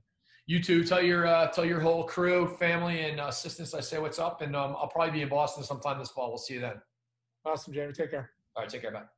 [0.45, 0.61] you.
[0.61, 0.83] Too.
[0.83, 4.41] Tell your uh, tell your whole crew, family, and uh, assistants I say what's up,
[4.41, 6.29] and um, I'll probably be in Boston sometime this fall.
[6.29, 6.81] We'll see you then.
[7.45, 7.93] Awesome, Jamie.
[7.93, 8.31] Take care.
[8.55, 8.91] All right, take care.
[8.91, 9.16] Bye.